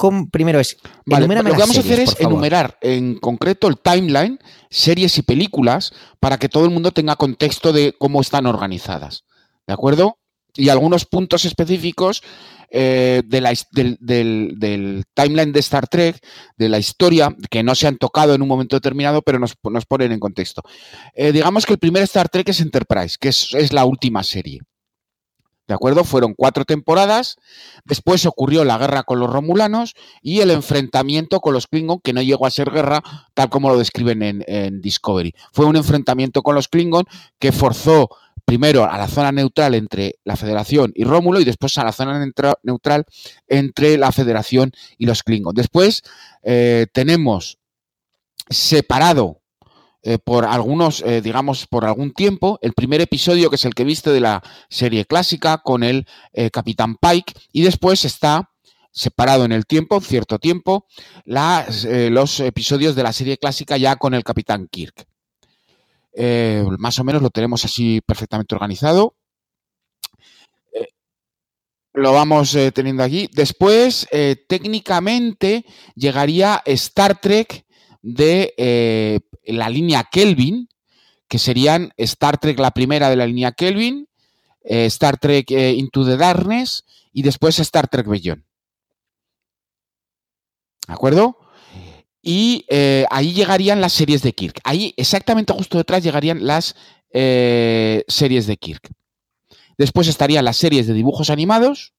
[0.02, 0.76] ¿Cómo- primero es.
[1.06, 4.38] Vale, lo que vamos a hacer es enumerar en concreto el timeline,
[4.70, 9.24] series y películas, para que todo el mundo tenga contexto de cómo están organizadas.
[9.66, 10.18] ¿De acuerdo?
[10.54, 12.22] Y algunos puntos específicos
[12.74, 16.16] eh, de la his- del, del- del timeline de Star Trek,
[16.56, 19.84] de la historia, que no se han tocado en un momento determinado, pero nos, nos
[19.84, 20.62] ponen en contexto.
[21.14, 24.60] Eh, digamos que el primer Star Trek es Enterprise, que es, es la última serie.
[25.72, 26.04] ¿De acuerdo?
[26.04, 27.36] Fueron cuatro temporadas.
[27.86, 32.20] Después ocurrió la guerra con los Romulanos y el enfrentamiento con los Klingon, que no
[32.20, 33.02] llegó a ser guerra
[33.32, 35.32] tal como lo describen en, Discovery.
[35.50, 37.06] Fue un enfrentamiento con los Klingon
[37.38, 38.10] que forzó
[38.44, 42.22] primero a la zona neutral entre la Federación y Rómulo y después a la zona
[42.22, 43.06] neutra- neutral
[43.48, 45.54] entre la Federación y los Klingon.
[45.54, 46.02] Después
[46.42, 47.56] eh, tenemos
[48.50, 49.40] separado
[50.04, 53.84] eh, por algunos, eh, digamos, por algún tiempo, el primer episodio, que es el que
[53.84, 58.50] viste de la serie clásica, con el eh, Capitán Pike, y después está
[58.90, 60.86] separado en el tiempo, cierto tiempo,
[61.24, 65.06] los episodios de la serie clásica ya con el Capitán Kirk.
[66.78, 69.14] Más o menos lo tenemos así perfectamente organizado.
[71.94, 73.30] Lo vamos teniendo aquí.
[73.32, 74.06] Después,
[74.46, 77.64] técnicamente, llegaría Star Trek
[78.02, 80.68] de eh, la línea Kelvin,
[81.28, 84.08] que serían Star Trek la primera de la línea Kelvin,
[84.64, 88.42] eh, Star Trek eh, Into the Darkness y después Star Trek Beyond.
[90.86, 91.38] ¿De acuerdo?
[92.24, 92.64] y
[93.10, 94.60] ahí llegarían las series de Kirk.
[94.62, 96.76] Ahí, exactamente justo detrás, llegarían las
[97.10, 98.92] series de Kirk.
[99.76, 101.94] Después estarían las series de dibujos animados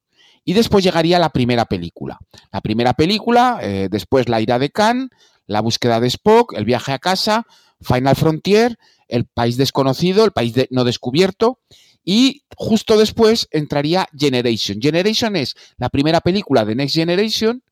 [0.45, 2.19] y después llegaría la primera película.
[2.53, 3.59] La primera película,
[3.91, 5.09] después La ira de Khan,
[5.45, 7.45] La búsqueda de Spock, El viaje a casa,
[7.81, 8.77] Final Frontier,
[9.07, 11.59] El país desconocido, El país no descubierto
[12.05, 14.79] y justo después entraría Generation.
[14.81, 17.63] Generation es la primera película de Next Generation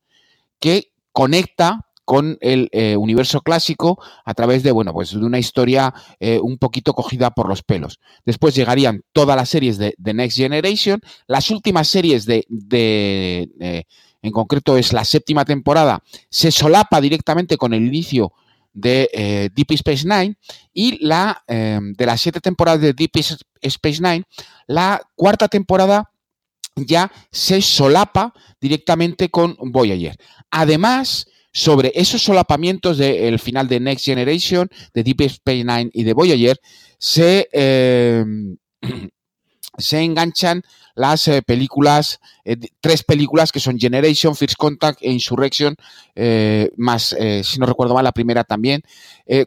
[0.58, 5.94] que conecta con el eh, universo clásico a través de, bueno, pues de una historia
[6.18, 8.00] eh, un poquito cogida por los pelos.
[8.24, 12.44] Después llegarían todas las series de, Next Generation, las últimas series de,
[13.60, 13.84] eh,
[14.22, 18.32] en concreto es la séptima temporada, se solapa directamente con el inicio
[18.72, 20.36] de Deep Space Nine
[20.72, 23.12] y la de las siete temporadas de Deep
[23.60, 24.24] Space Nine,
[24.66, 26.12] la cuarta temporada
[26.76, 30.16] ya se solapa directamente con Voyager.
[30.50, 36.12] Además, sobre esos solapamientos del final de Next Generation, de Deep Space Nine y de
[36.14, 36.58] Voyager,
[36.98, 38.24] se, eh,
[39.78, 40.62] se enganchan
[40.94, 45.74] las eh, películas, eh, tres películas que son Generation, First Contact e Insurrection,
[46.76, 48.82] más, si no recuerdo mal, la primera también,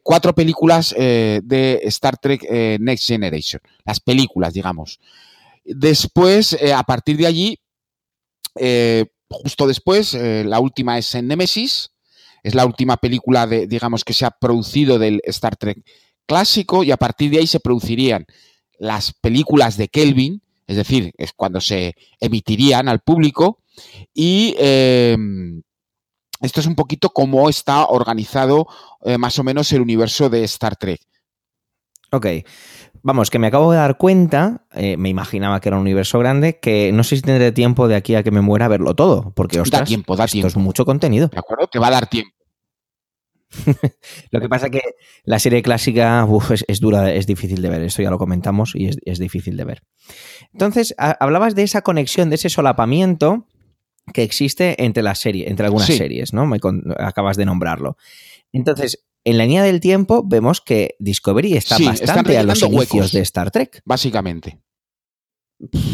[0.02, 2.42] cuatro películas de Star Trek
[2.80, 5.00] Next Generation, las películas, digamos.
[5.64, 7.60] Después, a partir de allí,
[9.30, 11.92] justo después, la última es en Nemesis,
[12.42, 15.84] es la última película de, digamos, que se ha producido del Star Trek
[16.26, 18.26] clásico y a partir de ahí se producirían
[18.78, 23.60] las películas de Kelvin, es decir, es cuando se emitirían al público
[24.14, 25.62] y em,
[26.42, 28.68] esto es un poquito cómo está organizado
[29.04, 31.02] eh, más o menos el universo de Star Trek.
[32.12, 32.28] Ok.
[33.04, 36.60] Vamos, que me acabo de dar cuenta, eh, me imaginaba que era un universo grande,
[36.60, 39.32] que no sé si tendré tiempo de aquí a que me muera a verlo todo,
[39.36, 41.28] porque ostras, da tiempo, da esto es mucho contenido.
[41.28, 42.34] De acuerdo, te va a dar tiempo.
[44.32, 44.82] lo que pasa es que
[45.24, 46.28] la serie clásica
[46.68, 49.84] es, dura, es difícil de ver, esto ya lo comentamos y es, difícil de ver.
[50.54, 53.48] Entonces, hablabas de esa conexión, de ese solapamiento
[54.14, 56.46] que existe entre las series, entre algunas series, ¿no?
[56.46, 56.60] Me
[56.98, 57.98] acabas de nombrarlo.
[58.52, 63.22] Entonces, en la línea del tiempo vemos que Discovery está bastante a los inicios de
[63.22, 63.82] Star Trek.
[63.84, 64.60] Básicamente.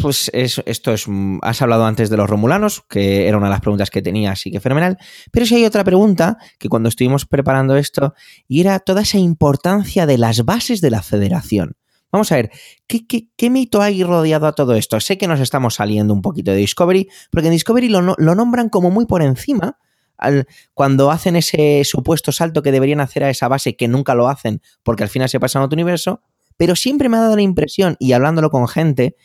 [0.02, 1.06] Pues esto es.
[1.42, 4.50] Has hablado antes de los Romulanos, que era una de las preguntas que tenía, así
[4.50, 4.98] que fenomenal.
[5.30, 8.14] Pero si hay otra pregunta que cuando estuvimos preparando esto,
[8.48, 11.76] y era toda esa importancia de las bases de la federación.
[12.10, 12.50] Vamos a ver,
[12.86, 15.00] ¿qué, mito hay rodeado a todo esto?
[15.00, 18.68] Sé que nos estamos saliendo un poquito de Discovery, porque en Discovery lo, lo nombran
[18.68, 19.78] como muy por encima,
[20.18, 24.28] al, cuando hacen ese supuesto salto que deberían hacer a esa base, que nunca lo
[24.28, 26.20] hacen, porque al final se pasan a otro universo.
[26.58, 29.16] Pero siempre me ha dado la impresión, y hablándolo con gente,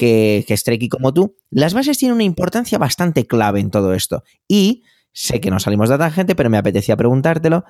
[0.00, 4.24] que, que es como tú, las bases tienen una importancia bastante clave en todo esto.
[4.48, 4.82] Y
[5.12, 7.66] sé que no salimos de tangente, pero me apetecía preguntártelo.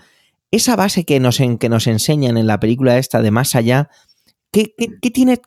[0.53, 3.91] Esa base que nos, que nos enseñan en la película esta de Más Allá,
[4.53, 4.72] ¿qué,
[5.12, 5.41] tiene,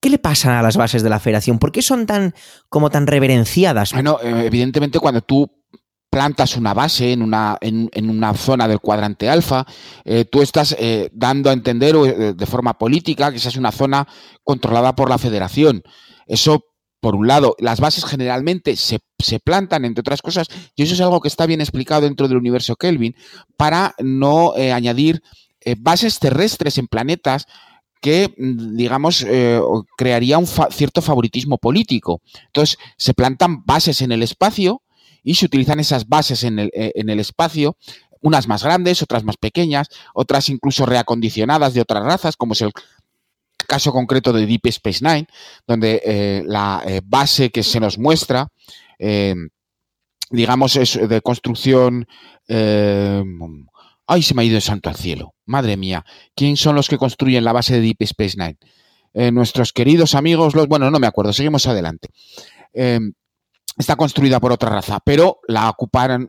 [0.00, 1.58] ¿Qué le pasa a las bases de la federación?
[1.58, 2.34] ¿Por qué son tan
[2.68, 3.94] como tan reverenciadas?
[3.94, 5.50] Bueno, eh, evidentemente cuando tú
[6.10, 9.64] plantas una base en una, en, una zona del cuadrante alfa,
[10.04, 14.06] eh, tú estás eh, dando a entender de forma política que esa es una zona
[14.44, 15.82] controlada por la federación.
[16.28, 16.64] Eso,
[17.00, 19.00] por un lado, las bases generalmente se,
[19.40, 22.76] plantan, entre otras cosas, y eso es algo que está bien explicado dentro del universo
[22.76, 23.16] Kelvin,
[23.56, 25.22] para no eh, añadir
[25.60, 27.46] eh, bases terrestres en planetas
[28.00, 29.60] que, mm, digamos, eh,
[29.96, 32.20] crearía un cierto favoritismo político.
[32.46, 34.82] Entonces, se plantan bases en el espacio
[35.24, 37.76] y se utilizan esas bases en el, en el espacio
[38.20, 42.72] unas más grandes, otras más pequeñas, otras incluso reacondicionadas de otras razas, como es el
[43.68, 45.28] caso concreto de Deep Space Nine,
[45.66, 48.48] donde eh, la eh, base que se nos muestra,
[48.98, 49.36] eh,
[50.30, 52.06] digamos, es de construcción...
[54.10, 55.34] ¡Ay, se me ha ido el santo al cielo!
[55.44, 56.02] Madre mía,
[56.34, 58.58] ¿quién son los que construyen la base de Deep Space Nine?
[59.32, 60.68] nuestros queridos amigos, los...
[60.68, 62.08] Bueno, no me acuerdo, seguimos adelante
[63.76, 65.74] está construida por otra raza, pero la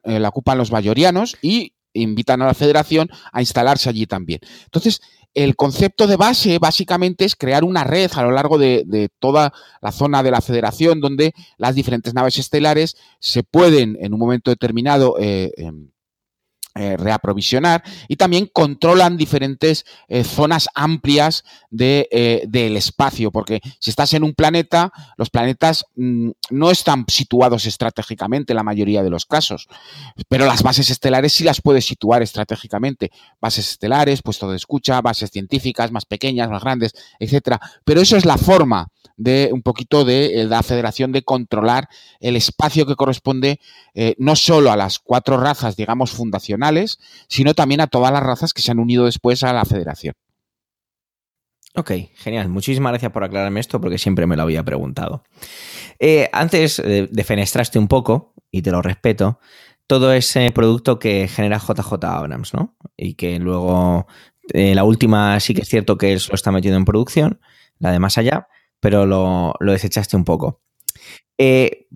[0.04, 4.40] la ocupan los bayorianos y invitan a la federación a instalarse allí también.
[4.66, 5.02] Entonces,
[5.34, 9.92] el concepto de base básicamente es crear una red a lo largo de, toda la
[9.92, 15.16] zona de la federación donde las diferentes naves estelares se pueden en un momento determinado
[15.20, 15.90] eh, em,
[16.76, 21.44] eh, reaprovisionar y también controlan diferentes eh, zonas amplias
[21.78, 27.66] eh, del espacio, porque si estás en un planeta, los planetas mm, no están situados
[27.66, 29.68] estratégicamente en la mayoría de los casos,
[30.28, 33.12] pero las bases estelares sí las puedes situar estratégicamente.
[33.42, 37.60] Bases estelares, puesto de escucha, bases científicas más pequeñas, más grandes, etcétera.
[37.84, 38.90] Pero eso es la forma
[39.20, 41.90] de un poquito de, eh, la federación de controlar
[42.22, 43.60] el espacio que corresponde
[43.94, 48.54] eh, no solo a las cuatro razas, digamos, fundacionales, sino también a todas las razas
[48.54, 50.16] que se han unido después a la federación.
[51.76, 52.48] Ok, genial.
[52.48, 55.24] Muchísimas gracias por aclararme esto porque siempre me lo había preguntado.
[56.00, 59.40] Eh, antes defenestraste un poco, y te lo respeto,
[59.86, 62.76] todo ese producto que genera JJ Abrams, ¿no?
[62.96, 64.08] Y que luego
[64.54, 67.40] la última sí que es cierto que él lo está metiendo en producción,
[67.80, 68.48] la de más allá,
[68.80, 70.62] pero lo, desechaste un poco.
[71.38, 71.88] Eh,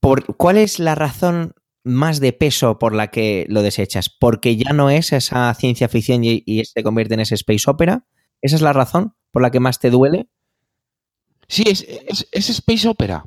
[0.00, 4.08] por, ¿Cuál es la razón más de peso por la que lo desechas?
[4.08, 8.06] ¿Porque ya no es esa ciencia ficción y, se convierte en ese space opera?
[8.40, 10.28] ¿Esa es la razón por la que más te duele?
[11.48, 13.26] Sí, es, es, es Space Opera.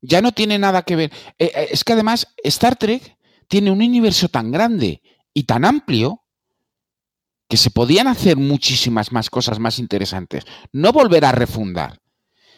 [0.00, 1.12] Ya no tiene nada que ver.
[1.38, 3.16] Eh, eh, es que además Star Trek
[3.48, 6.22] tiene un universo tan grande y tan amplio
[7.48, 10.44] que se podían hacer muchísimas más cosas más interesantes.
[10.72, 12.00] No volver a refundar.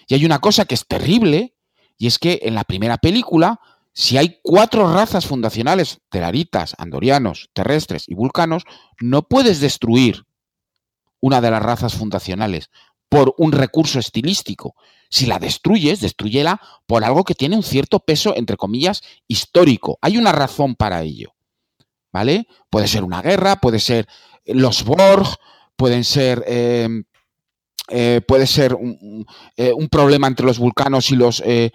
[0.06, 1.54] Y hay una cosa que es terrible,
[1.98, 3.60] y es que en la primera película,
[3.92, 8.62] si hay cuatro razas fundacionales, telaritas, andorianos, terrestres y vulcanos,
[9.00, 10.24] no puedes destruir
[11.20, 12.70] una de las razas fundacionales
[13.08, 14.74] por un recurso estilístico.
[15.10, 19.98] Si la destruyes, destruyela por algo que tiene un cierto peso, entre comillas, histórico.
[20.02, 21.34] Hay una razón para ello.
[22.12, 22.46] ¿Vale?
[22.70, 24.08] Puede ser una guerra, puede ser
[24.48, 25.26] los Borg,
[25.76, 26.44] pueden ser.
[26.46, 27.02] Eh,
[27.90, 29.26] eh, puede ser un,
[29.56, 31.70] eh, un, problema entre los vulcanos y los eh,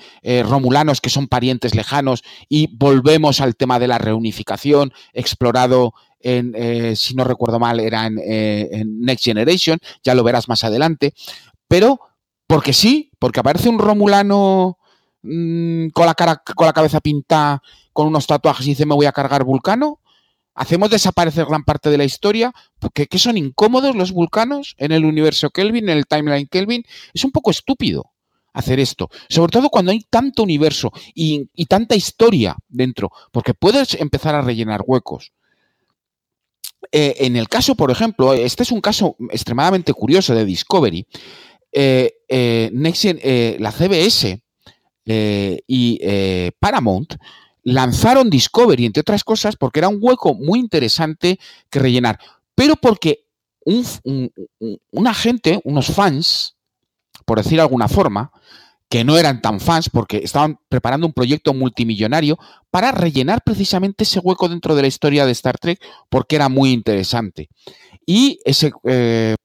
[0.47, 7.15] romulanos, que son parientes lejanos, y volvemos al tema de la reunificación, explorado en, si
[7.15, 11.13] no recuerdo mal, era en, Next Generation, ya lo verás más adelante,
[11.67, 11.99] pero
[12.45, 14.77] porque sí, porque aparece un Romulano
[15.23, 17.61] mmm, con, la cara, con la cabeza pintada,
[17.91, 19.99] con unos tatuajes y dice me voy a cargar Vulcano,
[20.55, 25.05] hacemos desaparecer gran parte de la historia, porque ¿qué son incómodos los vulcanos en el
[25.05, 26.83] universo Kelvin, en el timeline Kelvin,
[27.13, 28.11] es un poco estúpido
[28.53, 33.95] hacer esto, sobre todo cuando hay tanto universo y, y tanta historia dentro, porque puedes
[33.95, 35.31] empezar a rellenar huecos.
[36.91, 41.07] Eh, en el caso, por ejemplo, este es un caso extremadamente curioso de Discovery.
[41.71, 43.05] Eh, eh, Next,
[43.59, 44.39] la CBS
[45.05, 47.15] y Paramount
[47.63, 51.39] lanzaron Discovery, entre otras cosas, porque era un hueco muy interesante
[51.69, 52.19] que rellenar,
[52.55, 53.25] pero porque
[53.65, 54.31] un, un,
[54.91, 56.55] una gente, unos fans,
[57.25, 58.31] por decir de alguna forma,
[58.89, 62.37] que no eran tan fans porque estaban preparando un proyecto multimillonario
[62.69, 66.71] para rellenar precisamente ese hueco dentro de la historia de Star Trek porque era muy
[66.71, 67.49] interesante.
[68.05, 69.35] Y ese eh,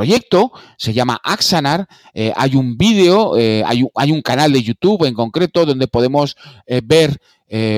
[0.00, 5.04] proyecto se llama Axanar, eh, hay un vídeo, eh, hay, hay, un canal de YouTube
[5.04, 6.36] en concreto donde podemos
[6.66, 7.20] eh, ver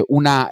[0.08, 0.48] una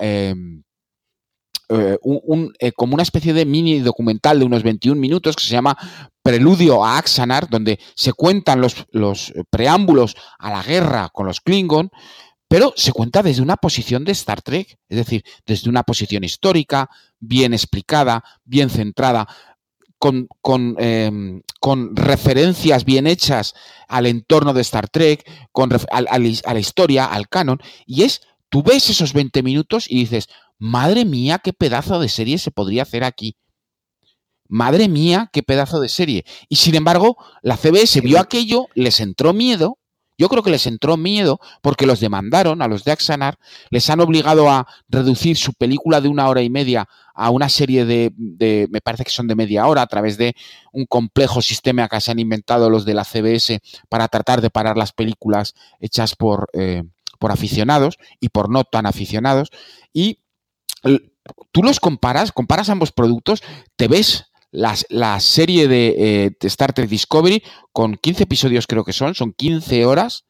[2.02, 5.52] un, un, eh, como una especie de mini documental de unos 21 minutos que se
[5.52, 5.76] llama
[6.20, 11.90] Preludio a Axanar, donde se cuentan los, los preámbulos a la guerra con los Klingon,
[12.48, 16.90] pero se cuenta desde una posición de Star Trek, es decir, desde una posición histórica,
[17.20, 19.28] bien explicada, bien centrada,
[20.00, 23.54] con, con, eh, con, referencias bien hechas
[23.86, 28.22] al entorno de Star Trek, con, a, a, a, la historia, al canon, y es,
[28.48, 30.26] tú ves esos 20 minutos y dices,
[30.60, 33.34] Madre mía, qué pedazo de serie se podría hacer aquí.
[34.46, 36.26] Madre mía, qué pedazo de serie.
[36.50, 39.78] Y sin embargo, la CBS vio aquello, les entró miedo.
[40.20, 43.38] Yo creo que les entró miedo porque los demandaron a los de Axanar,
[43.70, 47.86] les han obligado a reducir su película de una hora y media a una serie
[47.86, 48.12] de,
[48.70, 50.36] me parece que son de media hora, a través de
[50.74, 54.76] un complejo sistema que se han inventado los de la CBS para tratar de parar
[54.76, 56.82] las películas hechas por, eh,
[57.18, 59.48] por aficionados y por no tan aficionados.
[59.94, 60.18] Y
[61.50, 63.42] tú los comparas, comparas ambos productos,
[63.76, 67.42] te ves las, la serie de, eh, de, Star Trek Discovery
[67.72, 70.26] con 15 episodios creo que son, son 15 horas,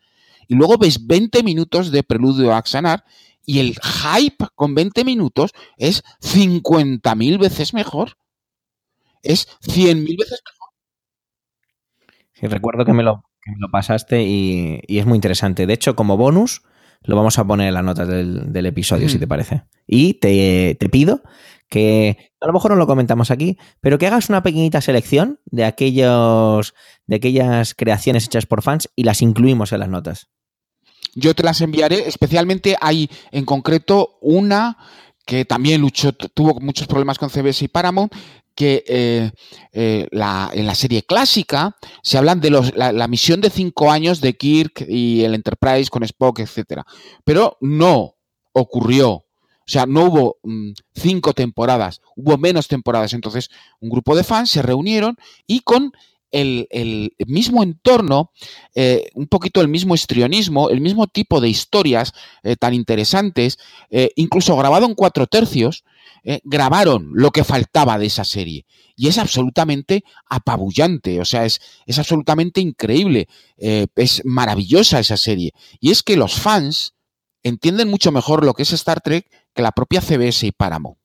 [0.48, 3.04] y luego ves 20 minutos de Preludio a Axanar,
[3.46, 8.16] y el hype con 20 minutos es 50.000 veces mejor.
[9.22, 10.68] Es 100.000 veces mejor.
[12.34, 15.66] Sí, recuerdo que me lo, que me lo pasaste y, y, es muy interesante.
[15.66, 16.62] De hecho, como bonus,
[17.02, 19.10] lo vamos a poner en las notas del, del episodio, mm.
[19.10, 19.64] si te parece.
[19.86, 21.22] Y te, te, pido
[21.70, 25.64] que, a lo mejor no lo comentamos aquí, pero que hagas una pequeñita selección de,
[25.64, 26.74] aquellos,
[27.06, 30.28] de aquellas creaciones hechas por fans y las incluimos en las notas.
[31.14, 34.76] Yo te las enviaré, especialmente hay en concreto una
[35.24, 38.12] que también luchó, tuvo muchos problemas con CBS y Paramount,
[38.54, 39.30] que eh,
[39.72, 44.20] eh, la, en la serie clásica se hablan de la, la, misión de cinco años
[44.20, 46.82] de Kirk y el Enterprise con Spock, etc.
[47.24, 48.16] Pero no
[48.52, 49.24] ocurrió.
[49.70, 53.12] O sea, no hubo mmm, cinco temporadas, hubo menos temporadas.
[53.12, 55.16] Entonces, un grupo de fans se reunieron
[55.46, 55.92] y con
[56.32, 58.32] el, mismo entorno,
[58.74, 62.12] eh, un poquito el mismo histrionismo, el mismo tipo de historias
[62.42, 63.58] eh, tan interesantes,
[63.90, 65.84] eh, incluso grabado en cuatro tercios,
[66.44, 68.66] grabaron lo que faltaba de esa serie.
[68.96, 71.60] Y es absolutamente apabullante, o sea, es,
[71.96, 75.52] absolutamente increíble, es maravillosa esa serie.
[75.80, 76.92] Y es que los fans
[77.42, 80.98] entienden mucho mejor lo que es Star Trek que la propia CBS y Paramount.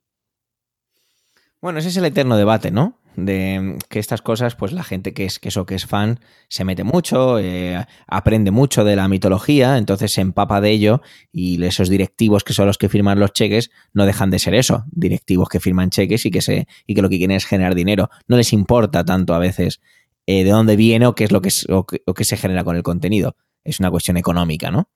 [1.61, 2.99] Bueno, ese es el eterno debate, ¿no?
[3.15, 6.19] De que estas cosas, pues la gente que es que eso que es fan
[6.49, 11.63] se mete mucho, eh, aprende mucho de la mitología, entonces se empapa de ello y
[11.63, 15.47] esos directivos que son los que firman los cheques no dejan de ser eso, directivos
[15.47, 18.09] que firman cheques y que se y que lo que quieren es generar dinero.
[18.27, 19.79] No les importa tanto a veces
[20.27, 22.35] eh, de dónde viene o qué es lo que, es, o que, o que se
[22.35, 23.37] genera con el contenido.
[23.63, 24.89] Es una cuestión económica, ¿no?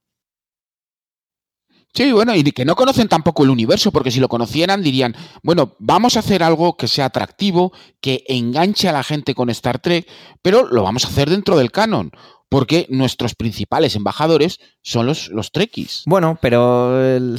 [1.93, 5.75] Sí, bueno, y que no conocen tampoco el universo, porque si lo conocieran dirían, bueno,
[5.79, 10.07] vamos a hacer algo que sea atractivo, que enganche a la gente con Star Trek,
[10.41, 12.11] pero lo vamos a hacer dentro del canon,
[12.47, 16.03] porque nuestros principales embajadores son los, los Trekkies.
[16.05, 16.95] Bueno, pero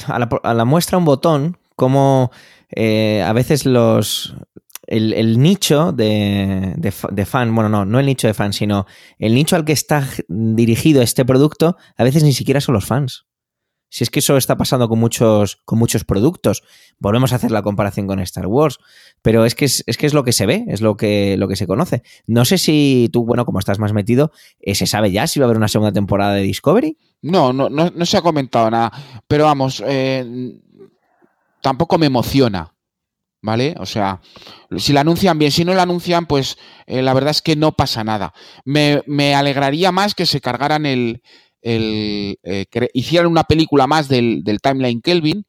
[0.06, 2.30] a, la, muestra un botón, como
[2.70, 4.34] eh, a veces los.
[4.86, 8.86] El, nicho de, de de fan, bueno, no, no el nicho de fan, sino
[9.20, 13.24] el nicho al que está dirigido este producto, a veces ni siquiera son los fans.
[13.90, 16.62] Si es que eso está pasando con muchos, con muchos productos.
[17.00, 18.78] Volvemos a hacer la comparación con Star Wars.
[19.20, 21.48] Pero es que es, es que es lo que se ve, es lo que, lo
[21.48, 22.02] que se conoce.
[22.26, 24.30] No sé si tú, bueno, como estás más metido,
[24.60, 26.96] eh, ¿se sabe ya si va a haber una segunda temporada de Discovery?
[27.22, 28.92] No, no, no, no se ha comentado nada,
[29.28, 30.24] pero vamos, eh,
[31.60, 32.72] tampoco me emociona,
[33.42, 33.74] ¿vale?
[33.78, 34.20] O sea,
[34.78, 37.72] si la anuncian bien, si no la anuncian, pues eh, la verdad es que no
[37.72, 38.32] pasa nada.
[38.64, 41.20] Me, me alegraría más que se cargaran el,
[41.62, 45.44] el eh, que hicieran una película más del, del timeline Kelvin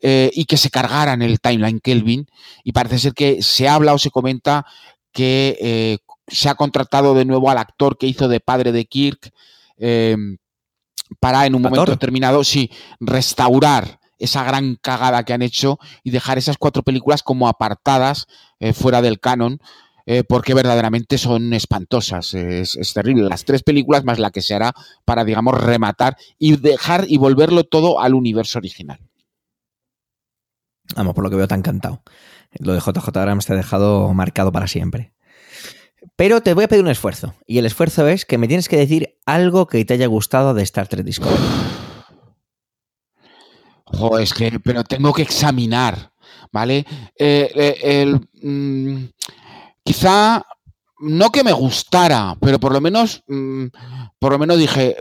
[0.00, 2.26] eh, y que se cargaran el timeline Kelvin.
[2.64, 4.66] Y parece ser que se habla o se comenta
[5.12, 9.32] que eh, se ha contratado de nuevo al actor que hizo de padre de Kirk
[11.20, 16.38] para en un momento determinado, sí, restaurar esa gran cagada que han hecho y dejar
[16.38, 18.26] esas cuatro películas como apartadas
[18.60, 19.60] eh, fuera del canon
[20.06, 22.34] eh, porque verdaderamente son espantosas.
[22.34, 23.28] Es, es terrible.
[23.28, 24.72] Las tres películas más la que se hará
[25.04, 28.98] para, digamos, rematar y dejar y volverlo todo al universo original.
[30.96, 32.02] Vamos, por lo que veo, te ha encantado.
[32.58, 35.12] Lo de JJ Abrams te ha dejado marcado para siempre.
[36.16, 37.34] Pero te voy a pedir un esfuerzo.
[37.46, 40.62] Y el esfuerzo es que me tienes que decir algo que te haya gustado de
[40.62, 41.42] Star Trek Discovery.
[43.84, 46.12] Jo, es que, pero tengo que examinar,
[46.50, 46.86] ¿vale?
[47.16, 49.04] Eh, eh, el, mm,
[49.84, 50.44] quizá
[51.02, 53.66] no que me gustara, pero por lo menos, mm,
[54.18, 54.96] por lo menos dije,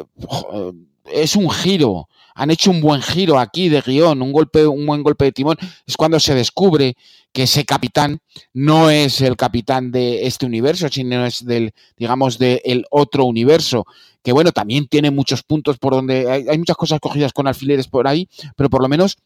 [1.06, 2.08] es un giro.
[2.34, 5.58] Han hecho un buen giro aquí de guion, un golpe, un buen golpe de timón.
[5.86, 6.96] Es cuando se descubre
[7.34, 8.20] que ese capitán
[8.54, 13.86] no es el capitán de este universo, sino es del, digamos, del otro universo.
[14.24, 17.88] Que bueno, también tiene muchos puntos por donde hay, hay muchas cosas cogidas con alfileres
[17.88, 19.18] por ahí, pero por lo menos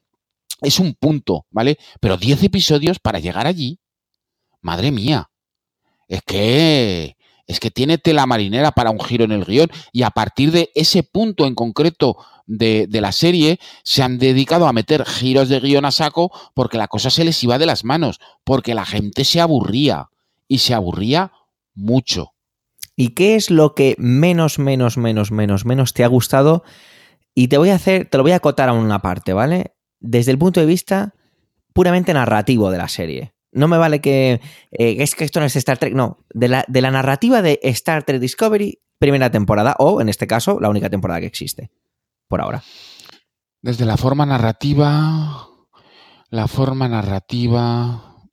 [0.61, 1.77] es un punto, ¿vale?
[1.99, 3.79] Pero 10 episodios para llegar allí,
[4.61, 5.29] madre mía,
[6.07, 7.15] es que
[7.47, 10.71] es que tiene tela marinera para un giro en el guion y a partir de
[10.73, 15.59] ese punto en concreto de, de la serie se han dedicado a meter giros de
[15.59, 19.25] guion a saco porque la cosa se les iba de las manos, porque la gente
[19.25, 20.09] se aburría
[20.47, 21.33] y se aburría
[21.75, 22.31] mucho.
[22.95, 26.63] ¿Y qué es lo que menos, menos, menos, menos, menos te ha gustado?
[27.33, 29.75] Y te voy a hacer, te lo voy a acotar a una parte, ¿vale?
[29.99, 31.13] Desde el punto de vista
[31.73, 33.34] puramente narrativo de la serie.
[33.55, 34.41] No me vale que
[34.71, 36.19] eh, es que esto no es Star Trek, no.
[36.33, 40.59] De la, de la narrativa de Star Trek Discovery, primera temporada, o en este caso,
[40.59, 41.71] la única temporada que existe.
[42.27, 42.63] Por ahora.
[43.61, 45.47] Desde la forma narrativa,
[46.29, 48.27] la forma narrativa.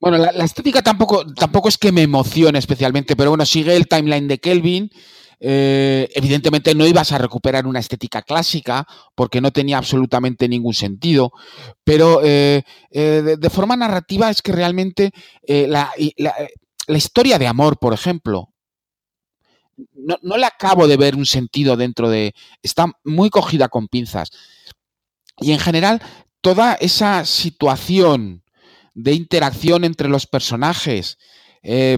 [0.00, 3.88] Bueno, la, la estética tampoco, tampoco es que me emocione especialmente, pero bueno, sigue el
[3.88, 4.90] timeline de Kelvin.
[5.38, 11.32] Eh, evidentemente no ibas a recuperar una estética clásica porque no tenía absolutamente ningún sentido,
[11.84, 15.12] pero eh, eh, de, forma narrativa es que realmente
[15.46, 18.54] la, la, historia de amor, por ejemplo,
[19.92, 22.34] no, no, le acabo de ver un sentido dentro de...
[22.62, 24.30] Está muy cogida con pinzas.
[25.38, 26.00] Y en general,
[26.40, 28.42] toda esa situación
[28.94, 31.18] de interacción entre los personajes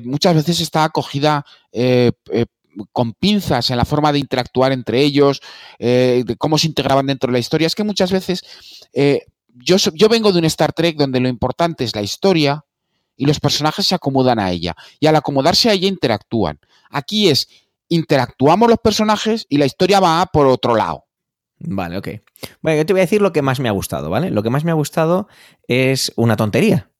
[0.03, 2.13] muchas veces está acogida eh,
[2.93, 5.41] con pinzas en la forma de interactuar entre ellos,
[5.79, 7.67] eh, de cómo se integraban dentro de la historia.
[7.67, 8.43] Es que muchas veces
[8.93, 9.23] eh,
[9.55, 12.65] yo, yo vengo de un Star Trek donde lo importante es la historia
[13.17, 14.75] y los personajes se acomodan a ella.
[15.01, 16.61] Y al acomodarse a ella interactúan.
[16.91, 17.49] Aquí es
[17.89, 21.05] interactuamos los personajes y la historia va por otro lado.
[21.59, 22.09] Vale, ok.
[22.63, 24.31] Bueno, yo te voy a decir lo que más me ha gustado, ¿vale?
[24.31, 25.27] Lo que más me ha gustado
[25.67, 26.91] es una tontería,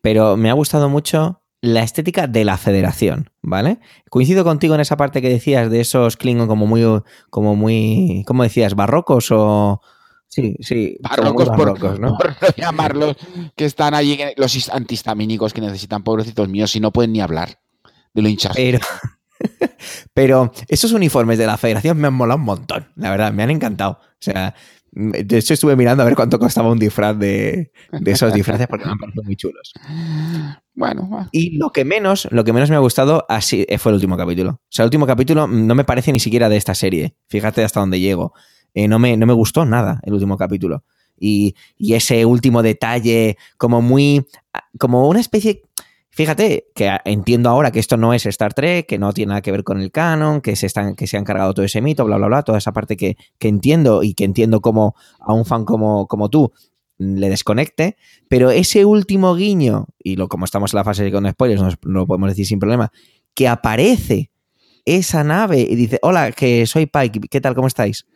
[0.00, 3.80] pero me ha gustado mucho la estética de la federación, ¿vale?
[4.10, 8.42] Coincido contigo en esa parte que decías de esos Klingon como muy, como muy, ¿cómo
[8.42, 8.74] decías?
[8.74, 9.80] ¿Barrocos o...?
[10.28, 10.98] Sí, sí.
[11.00, 12.16] Barrocos, barrocos ¿no?
[12.18, 13.16] por, no llamarlos,
[13.56, 17.58] que están allí, los antihistamínicos que necesitan, pobrecitos míos, y no pueden ni hablar
[18.12, 18.52] de lo hinchas.
[18.54, 18.78] Pero,
[20.14, 23.50] pero esos uniformes de la federación me han molado un montón, la verdad, me han
[23.50, 23.98] encantado.
[24.02, 24.54] O sea,
[24.92, 27.72] de hecho, estuve mirando a ver cuánto costaba un disfraz de,
[28.06, 29.72] esos disfraces porque me han parecido muy chulos.
[30.78, 33.96] Bueno, y lo que menos, lo que menos me ha gustado así eh, fue el
[33.96, 34.50] último capítulo.
[34.50, 37.16] O sea, el último capítulo no me parece ni siquiera de esta serie.
[37.28, 38.32] Fíjate hasta dónde llego.
[38.74, 40.84] Eh, no, me, no me gustó nada el último capítulo.
[41.18, 44.24] Y, y, ese último detalle, como muy.
[44.78, 45.62] como una especie
[46.18, 49.52] Fíjate que entiendo ahora que esto no es Star Trek, que no tiene nada que
[49.52, 52.16] ver con el canon, que se, están, que se han cargado todo ese mito, bla,
[52.16, 56.08] bla, bla, toda esa parte que, entiendo y que entiendo como a un fan como,
[56.08, 56.52] como tú
[56.98, 57.96] le desconecte,
[58.28, 62.06] pero ese último guiño, y lo como estamos en la fase con spoilers, no, lo
[62.06, 62.92] podemos decir sin problema,
[63.34, 64.30] que aparece
[64.84, 68.06] esa nave y dice, hola, que soy Pike, ¿qué tal, cómo estáis?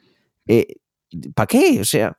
[0.47, 0.67] Eh,
[1.35, 1.81] ¿Para qué?
[1.81, 2.17] O sea,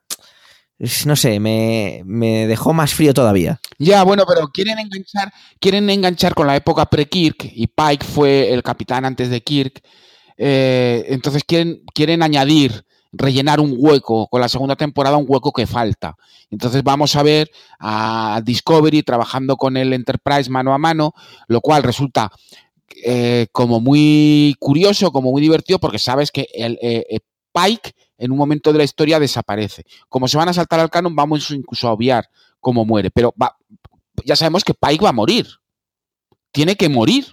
[1.06, 2.02] no sé, me,
[2.46, 3.60] dejó más frío todavía.
[3.78, 8.62] Ya, bueno, pero quieren enganchar, quieren enganchar con la época pre-Kirk y Pike fue el
[8.62, 9.82] capitán antes de Kirk.
[10.36, 12.84] Eh, entonces quieren, quieren añadir,
[13.16, 16.16] rellenar un hueco con la segunda temporada, un hueco que falta.
[16.50, 21.14] Entonces vamos a ver a Discovery trabajando con el Enterprise mano a mano,
[21.48, 22.30] lo cual resulta
[23.04, 27.20] eh, como muy curioso, como muy divertido, porque sabes que el, eh,
[27.54, 29.84] Pike en un momento de la historia desaparece.
[30.08, 32.28] Como se van a saltar al canon, vamos incluso a obviar
[32.60, 33.10] cómo muere.
[33.10, 33.32] Pero
[34.24, 35.46] ya sabemos que Pike va a morir.
[36.50, 37.26] Tiene que morir.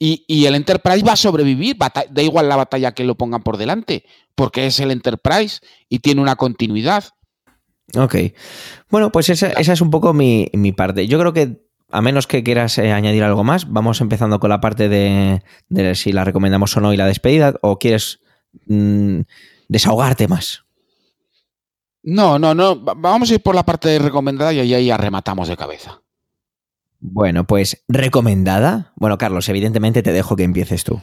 [0.00, 1.76] Y, el Enterprise va a sobrevivir.
[1.76, 6.20] Da igual la batalla que lo pongan por delante, porque es el Enterprise y tiene
[6.20, 7.04] una continuidad.
[7.96, 8.16] Ok.
[8.90, 11.06] Bueno, pues esa, es un poco mi, parte.
[11.08, 14.60] Yo creo que a menos que quieras eh, añadir algo más, vamos empezando con la
[14.60, 18.20] parte de, de, si la recomendamos o no y la despedida, o quieres
[18.66, 19.20] Mm,
[19.68, 20.64] desahogarte más.
[22.02, 22.76] No, no, no.
[22.76, 26.02] Vamos a ir por la parte de recomendada y ahí ya rematamos de cabeza.
[27.00, 28.92] Bueno, pues recomendada.
[28.96, 31.00] Bueno, Carlos, evidentemente te dejo que empieces tú.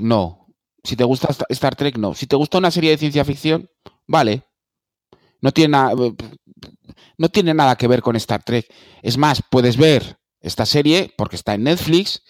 [0.00, 0.46] No.
[0.82, 2.14] Si te gusta Star Trek, no.
[2.14, 3.68] Si te gusta una serie de ciencia ficción,
[4.06, 4.44] vale.
[5.42, 5.78] No tiene,
[7.18, 8.66] no tiene nada que ver con Star Trek.
[9.02, 12.22] Es más, puedes ver esta serie porque está en Netflix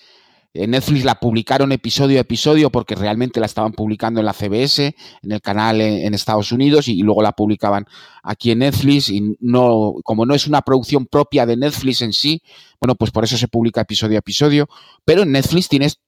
[0.52, 4.94] en Netflix la publicaron episodio a episodio porque realmente la estaban publicando en la CBS,
[5.22, 7.86] en el canal en, Estados Unidos y, luego la publicaban
[8.22, 12.42] aquí en Netflix y no, como no es una producción propia de Netflix en sí,
[12.80, 14.68] bueno, pues por eso se publica episodio a episodio,
[15.04, 16.00] pero en Netflix tienes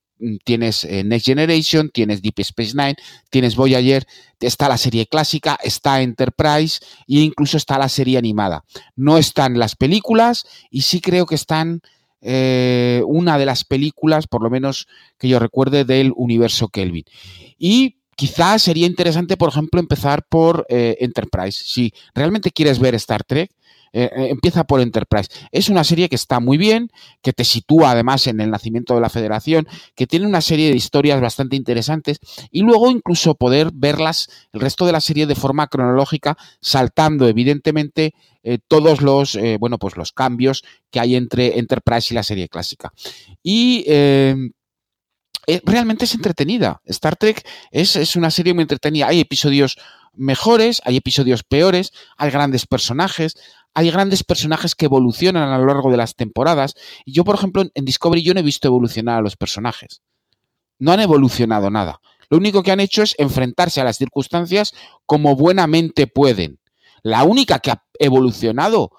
[0.45, 2.97] tienes eh, Next Generation, tienes Deep Space Nine,
[3.31, 4.07] tienes Voyager,
[4.41, 8.65] está la serie clásica, está Enterprise e incluso está la serie animada.
[8.95, 11.83] No están las películas y sí creo que están
[12.23, 14.87] eh, una de las películas, por lo menos
[15.19, 17.05] que yo recuerde, del universo Kelvin.
[17.59, 21.63] Y quizás sería interesante, por ejemplo, empezar por eh, Enterprise.
[21.65, 23.51] Si realmente quieres ver Star Trek,
[23.95, 25.29] eh, empieza por Enterprise.
[25.51, 29.03] Es una serie que está muy bien, que te sitúa además en el nacimiento de
[29.03, 32.19] la Federación, que tiene una serie de historias bastante interesantes
[32.51, 38.15] y luego incluso poder verlas el resto de la serie de forma cronológica, saltando evidentemente
[38.43, 42.49] eh, todos los, eh, bueno, pues los cambios que hay entre Enterprise y la serie
[42.49, 42.93] clásica.
[43.43, 44.51] Y eh,
[45.65, 46.81] realmente es entretenida.
[46.85, 49.09] Star Trek es, es, una serie muy entretenida.
[49.09, 49.79] Hay episodios
[50.15, 53.35] mejores, hay episodios peores, hay grandes personajes,
[53.75, 56.75] hay grandes personajes que evolucionan a lo largo de las temporadas.
[57.05, 60.03] Y yo, por ejemplo, en Discovery yo no he visto evolucionar a los personajes.
[60.79, 62.01] No han evolucionado nada.
[62.29, 64.73] Lo único que han hecho es enfrentarse a las circunstancias
[65.07, 66.59] como buenamente pueden.
[67.03, 68.91] La única que ha evolucionado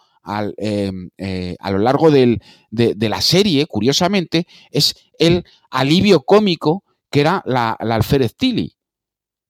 [0.57, 2.39] em, eh, a lo largo de,
[2.71, 8.75] la serie, curiosamente, es el alivio cómico que era la, la alférez Tilly.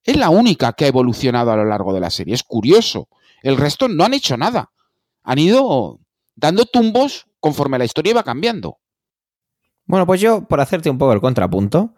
[0.03, 2.33] Es la única que ha evolucionado a lo largo de la serie.
[2.33, 3.07] Es curioso.
[3.41, 4.71] El resto no han hecho nada.
[5.23, 5.99] Han ido
[6.35, 8.79] dando tumbos conforme la historia iba cambiando.
[9.85, 11.93] Bueno, pues yo, por hacerte un poco el contrapunto,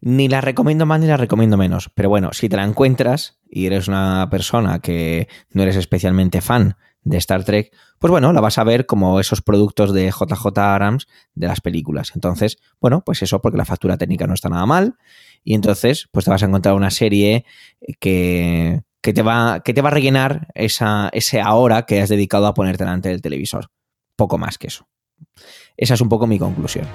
[0.00, 1.90] ni la recomiendo más ni la recomiendo menos.
[1.94, 6.76] Pero bueno, si te la encuentras y eres una persona que no eres especialmente fan
[7.02, 11.06] de Star Trek, pues bueno, la vas a ver como esos productos de JJ Abrams
[11.34, 12.12] de las películas.
[12.14, 14.96] Entonces, bueno, pues eso porque la factura técnica no está nada mal
[15.42, 17.44] y entonces pues te vas a encontrar una serie
[18.00, 22.46] que, que, te, va, que te va a rellenar esa, ese ahora que has dedicado
[22.46, 23.70] a ponerte delante del televisor.
[24.16, 24.86] Poco más que eso.
[25.76, 26.86] Esa es un poco mi conclusión.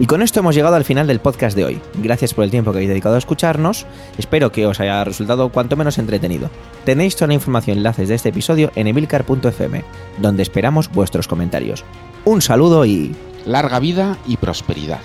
[0.00, 1.80] Y con esto hemos llegado al final del podcast de hoy.
[1.94, 3.84] Gracias por el tiempo que habéis dedicado a escucharnos.
[4.16, 6.50] Espero que os haya resultado cuanto menos entretenido.
[6.84, 9.84] Tenéis toda la información y enlaces de este episodio en emilcar.fm,
[10.18, 11.84] donde esperamos vuestros comentarios.
[12.24, 13.14] Un saludo y
[13.44, 15.00] larga vida y prosperidad.